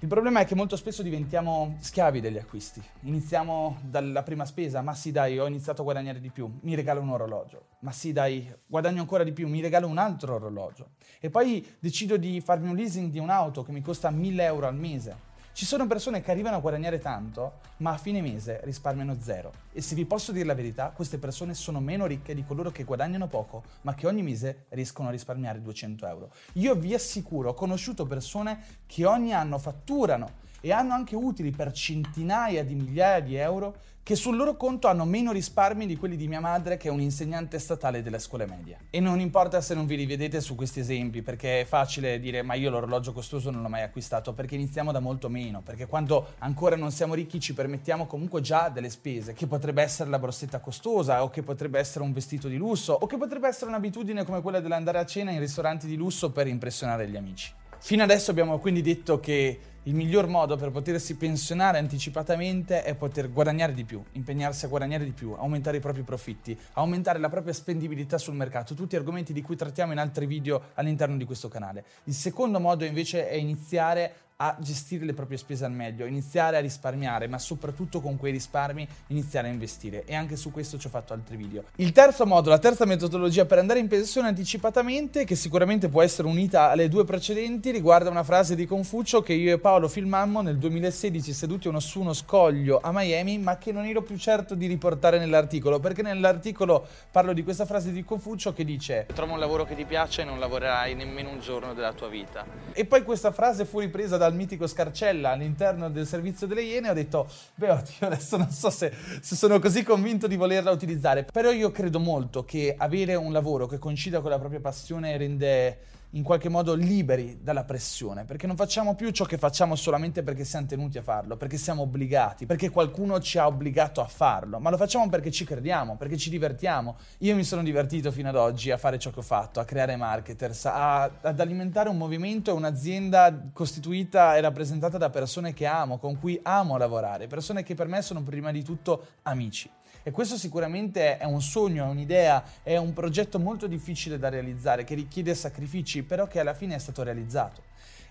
Il 0.00 0.08
problema 0.08 0.40
è 0.40 0.44
che 0.44 0.56
molto 0.56 0.76
spesso 0.76 1.02
diventiamo 1.02 1.76
schiavi 1.78 2.20
degli 2.20 2.38
acquisti. 2.38 2.82
Iniziamo 3.02 3.78
dalla 3.82 4.24
prima 4.24 4.44
spesa, 4.44 4.82
ma 4.82 4.94
sì 4.94 5.12
dai, 5.12 5.38
ho 5.38 5.46
iniziato 5.46 5.82
a 5.82 5.84
guadagnare 5.84 6.20
di 6.20 6.30
più, 6.30 6.58
mi 6.62 6.74
regalo 6.74 7.00
un 7.00 7.10
orologio. 7.10 7.66
Ma 7.80 7.92
sì 7.92 8.12
dai, 8.12 8.52
guadagno 8.66 9.00
ancora 9.00 9.22
di 9.22 9.32
più, 9.32 9.46
mi 9.48 9.60
regalo 9.60 9.86
un 9.86 9.98
altro 9.98 10.34
orologio. 10.34 10.90
E 11.20 11.30
poi 11.30 11.64
decido 11.78 12.16
di 12.16 12.40
farmi 12.40 12.68
un 12.68 12.74
leasing 12.74 13.12
di 13.12 13.20
un'auto 13.20 13.62
che 13.62 13.70
mi 13.70 13.80
costa 13.80 14.10
1000 14.10 14.42
euro 14.42 14.66
al 14.66 14.74
mese. 14.74 15.34
Ci 15.56 15.64
sono 15.64 15.86
persone 15.86 16.20
che 16.20 16.30
arrivano 16.30 16.56
a 16.56 16.60
guadagnare 16.60 16.98
tanto, 16.98 17.60
ma 17.78 17.92
a 17.92 17.96
fine 17.96 18.20
mese 18.20 18.60
risparmiano 18.64 19.16
zero. 19.18 19.52
E 19.72 19.80
se 19.80 19.94
vi 19.94 20.04
posso 20.04 20.30
dire 20.30 20.44
la 20.44 20.54
verità, 20.54 20.90
queste 20.90 21.16
persone 21.16 21.54
sono 21.54 21.80
meno 21.80 22.04
ricche 22.04 22.34
di 22.34 22.44
coloro 22.44 22.70
che 22.70 22.84
guadagnano 22.84 23.26
poco, 23.26 23.62
ma 23.80 23.94
che 23.94 24.06
ogni 24.06 24.22
mese 24.22 24.66
riescono 24.68 25.08
a 25.08 25.12
risparmiare 25.12 25.62
200 25.62 26.06
euro. 26.08 26.30
Io 26.56 26.74
vi 26.74 26.92
assicuro, 26.92 27.48
ho 27.48 27.54
conosciuto 27.54 28.04
persone 28.04 28.82
che 28.84 29.06
ogni 29.06 29.32
anno 29.32 29.56
fatturano 29.56 30.44
e 30.60 30.72
hanno 30.72 30.92
anche 30.92 31.16
utili 31.16 31.52
per 31.52 31.72
centinaia 31.72 32.62
di 32.62 32.74
migliaia 32.74 33.20
di 33.20 33.36
euro 33.36 33.76
che 34.06 34.14
sul 34.14 34.36
loro 34.36 34.56
conto 34.56 34.86
hanno 34.86 35.04
meno 35.04 35.32
risparmi 35.32 35.84
di 35.84 35.96
quelli 35.96 36.14
di 36.14 36.28
mia 36.28 36.38
madre 36.38 36.76
che 36.76 36.86
è 36.86 36.92
un 36.92 37.00
insegnante 37.00 37.58
statale 37.58 38.04
delle 38.04 38.20
scuole 38.20 38.46
medie. 38.46 38.82
E 38.90 39.00
non 39.00 39.18
importa 39.18 39.60
se 39.60 39.74
non 39.74 39.84
vi 39.84 39.96
rivedete 39.96 40.40
su 40.40 40.54
questi 40.54 40.78
esempi, 40.78 41.22
perché 41.22 41.62
è 41.62 41.64
facile 41.64 42.20
dire 42.20 42.42
ma 42.42 42.54
io 42.54 42.70
l'orologio 42.70 43.12
costoso 43.12 43.50
non 43.50 43.62
l'ho 43.62 43.68
mai 43.68 43.82
acquistato, 43.82 44.32
perché 44.32 44.54
iniziamo 44.54 44.92
da 44.92 45.00
molto 45.00 45.28
meno, 45.28 45.60
perché 45.60 45.86
quando 45.86 46.34
ancora 46.38 46.76
non 46.76 46.92
siamo 46.92 47.14
ricchi 47.14 47.40
ci 47.40 47.52
permettiamo 47.52 48.06
comunque 48.06 48.40
già 48.42 48.68
delle 48.68 48.90
spese, 48.90 49.32
che 49.32 49.48
potrebbe 49.48 49.82
essere 49.82 50.08
la 50.08 50.20
borsetta 50.20 50.60
costosa, 50.60 51.24
o 51.24 51.28
che 51.28 51.42
potrebbe 51.42 51.80
essere 51.80 52.04
un 52.04 52.12
vestito 52.12 52.46
di 52.46 52.56
lusso, 52.56 52.92
o 52.92 53.06
che 53.08 53.16
potrebbe 53.16 53.48
essere 53.48 53.70
un'abitudine 53.70 54.24
come 54.24 54.40
quella 54.40 54.60
dell'andare 54.60 55.00
a 55.00 55.04
cena 55.04 55.32
in 55.32 55.40
ristoranti 55.40 55.88
di 55.88 55.96
lusso 55.96 56.30
per 56.30 56.46
impressionare 56.46 57.08
gli 57.08 57.16
amici. 57.16 57.52
Fino 57.86 58.02
adesso 58.02 58.32
abbiamo 58.32 58.58
quindi 58.58 58.82
detto 58.82 59.20
che 59.20 59.60
il 59.84 59.94
miglior 59.94 60.26
modo 60.26 60.56
per 60.56 60.72
potersi 60.72 61.14
pensionare 61.14 61.78
anticipatamente 61.78 62.82
è 62.82 62.96
poter 62.96 63.30
guadagnare 63.30 63.74
di 63.74 63.84
più, 63.84 64.02
impegnarsi 64.14 64.64
a 64.64 64.68
guadagnare 64.68 65.04
di 65.04 65.12
più, 65.12 65.34
aumentare 65.38 65.76
i 65.76 65.80
propri 65.80 66.02
profitti, 66.02 66.58
aumentare 66.72 67.20
la 67.20 67.28
propria 67.28 67.52
spendibilità 67.52 68.18
sul 68.18 68.34
mercato, 68.34 68.74
tutti 68.74 68.96
argomenti 68.96 69.32
di 69.32 69.40
cui 69.40 69.54
trattiamo 69.54 69.92
in 69.92 69.98
altri 69.98 70.26
video 70.26 70.70
all'interno 70.74 71.16
di 71.16 71.24
questo 71.24 71.46
canale. 71.46 71.84
Il 72.06 72.14
secondo 72.14 72.58
modo 72.58 72.84
invece 72.84 73.28
è 73.28 73.36
iniziare 73.36 74.14
a 74.38 74.54
gestire 74.60 75.06
le 75.06 75.14
proprie 75.14 75.38
spese 75.38 75.64
al 75.64 75.72
meglio, 75.72 76.04
iniziare 76.04 76.58
a 76.58 76.60
risparmiare, 76.60 77.26
ma 77.26 77.38
soprattutto 77.38 78.02
con 78.02 78.18
quei 78.18 78.32
risparmi 78.32 78.86
iniziare 79.06 79.48
a 79.48 79.50
investire. 79.50 80.04
E 80.04 80.14
anche 80.14 80.36
su 80.36 80.50
questo 80.50 80.78
ci 80.78 80.88
ho 80.88 80.90
fatto 80.90 81.14
altri 81.14 81.36
video. 81.36 81.64
Il 81.76 81.92
terzo 81.92 82.26
modo, 82.26 82.50
la 82.50 82.58
terza 82.58 82.84
metodologia 82.84 83.46
per 83.46 83.58
andare 83.58 83.78
in 83.78 83.88
pensione 83.88 84.28
anticipatamente, 84.28 85.24
che 85.24 85.36
sicuramente 85.36 85.88
può 85.88 86.02
essere 86.02 86.28
unita 86.28 86.70
alle 86.70 86.90
due 86.90 87.04
precedenti, 87.04 87.70
riguarda 87.70 88.10
una 88.10 88.24
frase 88.24 88.54
di 88.54 88.66
Confucio 88.66 89.22
che 89.22 89.32
io 89.32 89.54
e 89.54 89.58
Paolo 89.58 89.88
filmammo 89.88 90.42
nel 90.42 90.58
2016 90.58 91.32
seduti 91.32 91.68
uno 91.68 91.80
su 91.80 92.00
uno 92.00 92.12
scoglio 92.12 92.78
a 92.82 92.90
Miami, 92.92 93.38
ma 93.38 93.56
che 93.56 93.72
non 93.72 93.86
ero 93.86 94.02
più 94.02 94.18
certo 94.18 94.54
di 94.54 94.66
riportare 94.66 95.18
nell'articolo, 95.18 95.80
perché 95.80 96.02
nell'articolo 96.02 96.86
parlo 97.10 97.32
di 97.32 97.42
questa 97.42 97.64
frase 97.64 97.90
di 97.90 98.04
Confucio 98.04 98.52
che 98.52 98.64
dice 98.64 99.06
Trova 99.14 99.32
un 99.32 99.38
lavoro 99.38 99.64
che 99.64 99.74
ti 99.74 99.86
piace 99.86 100.22
e 100.22 100.24
non 100.24 100.38
lavorerai 100.38 100.94
nemmeno 100.94 101.30
un 101.30 101.40
giorno 101.40 101.72
della 101.72 101.94
tua 101.94 102.08
vita. 102.08 102.44
E 102.74 102.84
poi 102.84 103.02
questa 103.02 103.32
frase 103.32 103.64
fu 103.64 103.78
ripresa 103.78 104.18
da 104.18 104.25
dal 104.26 104.34
mitico 104.34 104.66
Scarcella 104.66 105.30
all'interno 105.30 105.88
del 105.88 106.06
servizio 106.06 106.48
delle 106.48 106.62
Iene, 106.62 106.90
ho 106.90 106.94
detto, 106.94 107.28
beh, 107.54 107.70
oddio, 107.70 108.06
adesso 108.06 108.36
non 108.36 108.50
so 108.50 108.70
se, 108.70 108.92
se 109.20 109.36
sono 109.36 109.60
così 109.60 109.84
convinto 109.84 110.26
di 110.26 110.36
volerla 110.36 110.72
utilizzare, 110.72 111.22
però 111.22 111.52
io 111.52 111.70
credo 111.70 112.00
molto 112.00 112.44
che 112.44 112.74
avere 112.76 113.14
un 113.14 113.32
lavoro 113.32 113.66
che 113.66 113.78
coincida 113.78 114.20
con 114.20 114.30
la 114.30 114.38
propria 114.38 114.60
passione 114.60 115.16
rende 115.16 115.78
in 116.16 116.22
qualche 116.22 116.48
modo 116.48 116.74
liberi 116.74 117.38
dalla 117.42 117.64
pressione, 117.64 118.24
perché 118.24 118.46
non 118.46 118.56
facciamo 118.56 118.94
più 118.94 119.10
ciò 119.10 119.24
che 119.24 119.36
facciamo 119.36 119.76
solamente 119.76 120.22
perché 120.22 120.44
siamo 120.44 120.66
tenuti 120.66 120.96
a 120.98 121.02
farlo, 121.02 121.36
perché 121.36 121.58
siamo 121.58 121.82
obbligati, 121.82 122.46
perché 122.46 122.70
qualcuno 122.70 123.20
ci 123.20 123.38
ha 123.38 123.46
obbligato 123.46 124.00
a 124.00 124.06
farlo, 124.06 124.58
ma 124.58 124.70
lo 124.70 124.78
facciamo 124.78 125.08
perché 125.08 125.30
ci 125.30 125.44
crediamo, 125.44 125.96
perché 125.96 126.16
ci 126.16 126.30
divertiamo. 126.30 126.96
Io 127.18 127.34
mi 127.34 127.44
sono 127.44 127.62
divertito 127.62 128.10
fino 128.10 128.30
ad 128.30 128.36
oggi 128.36 128.70
a 128.70 128.78
fare 128.78 128.98
ciò 128.98 129.10
che 129.10 129.18
ho 129.18 129.22
fatto, 129.22 129.60
a 129.60 129.64
creare 129.64 129.96
marketers, 129.96 130.64
a, 130.66 131.02
ad 131.02 131.38
alimentare 131.38 131.90
un 131.90 131.98
movimento 131.98 132.50
e 132.50 132.54
un'azienda 132.54 133.50
costituita 133.52 134.36
e 134.36 134.40
rappresentata 134.40 134.96
da 134.96 135.10
persone 135.10 135.52
che 135.52 135.66
amo, 135.66 135.98
con 135.98 136.18
cui 136.18 136.40
amo 136.42 136.78
lavorare, 136.78 137.26
persone 137.26 137.62
che 137.62 137.74
per 137.74 137.88
me 137.88 138.00
sono 138.00 138.22
prima 138.22 138.50
di 138.50 138.64
tutto 138.64 139.06
amici. 139.22 139.70
E 140.06 140.12
questo 140.12 140.36
sicuramente 140.36 141.18
è 141.18 141.24
un 141.24 141.42
sogno, 141.42 141.84
è 141.84 141.88
un'idea, 141.88 142.44
è 142.62 142.76
un 142.76 142.92
progetto 142.92 143.40
molto 143.40 143.66
difficile 143.66 144.20
da 144.20 144.28
realizzare, 144.28 144.84
che 144.84 144.94
richiede 144.94 145.34
sacrifici, 145.34 146.04
però 146.04 146.28
che 146.28 146.38
alla 146.38 146.54
fine 146.54 146.76
è 146.76 146.78
stato 146.78 147.02
realizzato. 147.02 147.60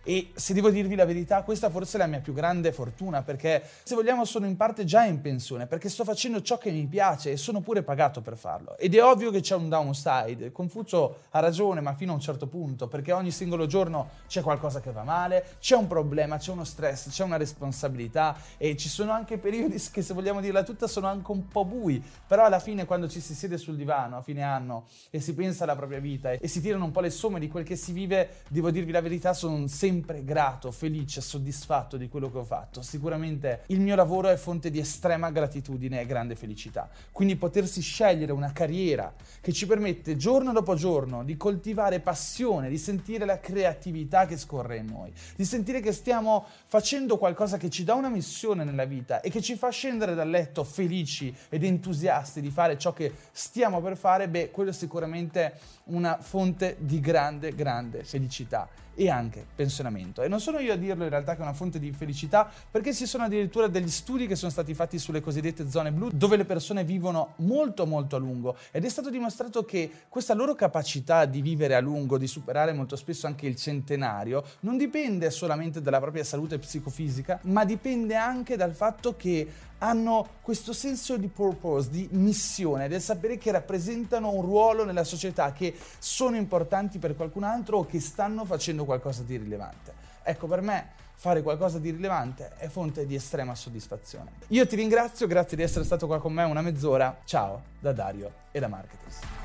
E 0.07 0.29
se 0.35 0.53
devo 0.53 0.69
dirvi 0.69 0.93
la 0.93 1.03
verità, 1.03 1.41
questa 1.41 1.71
forse 1.71 1.97
è 1.97 1.99
la 1.99 2.05
mia 2.05 2.19
più 2.19 2.31
grande 2.31 2.71
fortuna, 2.71 3.23
perché 3.23 3.63
se 3.81 3.95
vogliamo 3.95 4.23
sono 4.23 4.45
in 4.45 4.55
parte 4.55 4.85
già 4.85 5.03
in 5.03 5.19
pensione, 5.19 5.65
perché 5.65 5.89
sto 5.89 6.03
facendo 6.03 6.43
ciò 6.43 6.59
che 6.59 6.69
mi 6.69 6.85
piace 6.85 7.31
e 7.31 7.37
sono 7.37 7.61
pure 7.61 7.81
pagato 7.81 8.21
per 8.21 8.37
farlo. 8.37 8.77
Ed 8.77 8.93
è 8.93 9.03
ovvio 9.03 9.31
che 9.31 9.39
c'è 9.39 9.55
un 9.55 9.67
downside. 9.67 10.51
Confucio 10.51 11.21
ha 11.31 11.39
ragione, 11.39 11.81
ma 11.81 11.95
fino 11.95 12.11
a 12.11 12.13
un 12.13 12.21
certo 12.21 12.45
punto, 12.45 12.87
perché 12.87 13.13
ogni 13.13 13.31
singolo 13.31 13.65
giorno 13.65 14.09
c'è 14.27 14.43
qualcosa 14.43 14.79
che 14.79 14.91
va 14.91 15.01
male, 15.01 15.57
c'è 15.59 15.75
un 15.75 15.87
problema, 15.87 16.37
c'è 16.37 16.51
uno 16.51 16.65
stress, 16.65 17.09
c'è 17.09 17.23
una 17.23 17.37
responsabilità 17.37 18.37
e 18.57 18.77
ci 18.77 18.89
sono 18.89 19.11
anche 19.11 19.39
periodi 19.39 19.81
che 19.91 20.03
se 20.03 20.13
vogliamo 20.13 20.39
dirla 20.39 20.61
tutta 20.61 20.85
sono 20.85 21.07
anche 21.07 21.31
un 21.31 21.47
po' 21.47 21.65
bui, 21.65 22.03
però 22.27 22.45
alla 22.45 22.59
fine 22.59 22.85
quando 22.85 23.07
ci 23.07 23.19
si 23.19 23.33
siede 23.33 23.57
sul 23.57 23.75
divano 23.75 24.17
a 24.17 24.21
fine 24.21 24.43
anno 24.43 24.85
e 25.09 25.19
si 25.19 25.33
pensa 25.33 25.63
alla 25.63 25.75
propria 25.75 25.99
vita 25.99 26.31
e 26.31 26.47
si 26.47 26.61
tirano 26.61 26.85
un 26.85 26.91
po' 26.91 27.01
le 27.01 27.09
somme 27.09 27.39
di 27.39 27.47
quel 27.47 27.63
che 27.63 27.75
si 27.75 27.91
vive, 27.91 28.43
devo 28.49 28.69
dirvi 28.69 28.91
la 28.91 29.01
verità, 29.01 29.33
sono 29.33 29.65
sempre 29.65 29.93
sempre 29.95 30.25
grato, 30.25 30.71
felice, 30.71 31.21
soddisfatto 31.21 31.95
di 31.95 32.09
quello 32.09 32.29
che 32.29 32.39
ho 32.39 32.43
fatto. 32.43 32.81
Sicuramente 32.81 33.61
il 33.67 33.79
mio 33.79 33.95
lavoro 33.95 34.27
è 34.27 34.35
fonte 34.35 34.69
di 34.69 34.79
estrema 34.79 35.31
gratitudine 35.31 36.01
e 36.01 36.05
grande 36.05 36.35
felicità. 36.35 36.89
Quindi 37.13 37.37
potersi 37.37 37.79
scegliere 37.79 38.33
una 38.33 38.51
carriera 38.51 39.13
che 39.39 39.53
ci 39.53 39.65
permette 39.65 40.17
giorno 40.17 40.51
dopo 40.51 40.75
giorno 40.75 41.23
di 41.23 41.37
coltivare 41.37 42.01
passione, 42.01 42.67
di 42.67 42.77
sentire 42.77 43.23
la 43.23 43.39
creatività 43.39 44.25
che 44.25 44.35
scorre 44.35 44.77
in 44.77 44.87
noi, 44.87 45.13
di 45.37 45.45
sentire 45.45 45.79
che 45.79 45.93
stiamo 45.93 46.45
facendo 46.65 47.17
qualcosa 47.17 47.55
che 47.55 47.69
ci 47.69 47.85
dà 47.85 47.93
una 47.93 48.09
missione 48.09 48.65
nella 48.65 48.85
vita 48.85 49.21
e 49.21 49.29
che 49.29 49.41
ci 49.41 49.55
fa 49.55 49.69
scendere 49.69 50.13
dal 50.13 50.29
letto 50.29 50.65
felici 50.65 51.33
ed 51.47 51.63
entusiasti 51.63 52.41
di 52.41 52.49
fare 52.49 52.77
ciò 52.77 52.91
che 52.91 53.13
stiamo 53.31 53.79
per 53.79 53.95
fare, 53.95 54.27
beh, 54.27 54.51
quello 54.51 54.71
è 54.71 54.73
sicuramente 54.73 55.53
una 55.85 56.17
fonte 56.19 56.75
di 56.79 56.99
grande, 56.99 57.55
grande 57.55 58.03
felicità 58.03 58.67
e 58.95 59.09
anche 59.09 59.45
pensionamento. 59.55 60.23
E 60.23 60.27
non 60.27 60.39
sono 60.39 60.59
io 60.59 60.73
a 60.73 60.75
dirlo 60.75 61.03
in 61.03 61.09
realtà 61.09 61.33
che 61.33 61.39
è 61.39 61.43
una 61.43 61.53
fonte 61.53 61.79
di 61.79 61.91
felicità, 61.91 62.49
perché 62.71 62.93
ci 62.93 63.05
sono 63.05 63.25
addirittura 63.25 63.67
degli 63.67 63.89
studi 63.89 64.25
che 64.25 64.35
sono 64.35 64.51
stati 64.51 64.73
fatti 64.73 64.97
sulle 64.97 65.21
cosiddette 65.21 65.69
zone 65.69 65.91
blu, 65.91 66.09
dove 66.11 66.37
le 66.37 66.45
persone 66.45 66.83
vivono 66.83 67.33
molto 67.37 67.85
molto 67.85 68.15
a 68.15 68.19
lungo 68.19 68.55
ed 68.71 68.85
è 68.85 68.89
stato 68.89 69.09
dimostrato 69.09 69.65
che 69.65 69.91
questa 70.09 70.33
loro 70.33 70.55
capacità 70.55 71.25
di 71.25 71.41
vivere 71.41 71.75
a 71.75 71.79
lungo, 71.79 72.17
di 72.17 72.27
superare 72.27 72.73
molto 72.73 72.95
spesso 72.95 73.27
anche 73.27 73.45
il 73.47 73.55
centenario, 73.55 74.43
non 74.61 74.77
dipende 74.77 75.29
solamente 75.29 75.81
dalla 75.81 75.99
propria 75.99 76.23
salute 76.23 76.57
psicofisica, 76.57 77.39
ma 77.43 77.65
dipende 77.65 78.15
anche 78.15 78.55
dal 78.55 78.73
fatto 78.73 79.15
che 79.15 79.47
hanno 79.79 80.27
questo 80.41 80.73
senso 80.73 81.17
di 81.17 81.27
purpose, 81.27 81.89
di 81.89 82.07
missione, 82.11 82.87
del 82.87 83.01
sapere 83.01 83.37
che 83.37 83.51
rappresentano 83.51 84.31
un 84.31 84.41
ruolo 84.41 84.85
nella 84.85 85.03
società, 85.03 85.51
che 85.51 85.75
sono 85.99 86.35
importanti 86.35 86.97
per 86.97 87.15
qualcun 87.15 87.43
altro 87.43 87.79
o 87.79 87.85
che 87.85 87.99
stanno 87.99 88.45
facendo 88.45 88.85
qualcosa 88.85 89.23
di 89.23 89.37
rilevante. 89.37 89.93
Ecco, 90.23 90.47
per 90.47 90.61
me 90.61 91.03
fare 91.15 91.41
qualcosa 91.41 91.79
di 91.79 91.91
rilevante 91.91 92.51
è 92.57 92.67
fonte 92.67 93.05
di 93.05 93.15
estrema 93.15 93.55
soddisfazione. 93.55 94.31
Io 94.47 94.67
ti 94.67 94.75
ringrazio, 94.75 95.27
grazie 95.27 95.57
di 95.57 95.63
essere 95.63 95.85
stato 95.85 96.07
qua 96.07 96.19
con 96.19 96.33
me 96.33 96.43
una 96.43 96.61
mezz'ora. 96.61 97.21
Ciao 97.23 97.61
da 97.79 97.91
Dario 97.93 98.31
e 98.51 98.59
da 98.59 98.67
Marketers. 98.67 99.44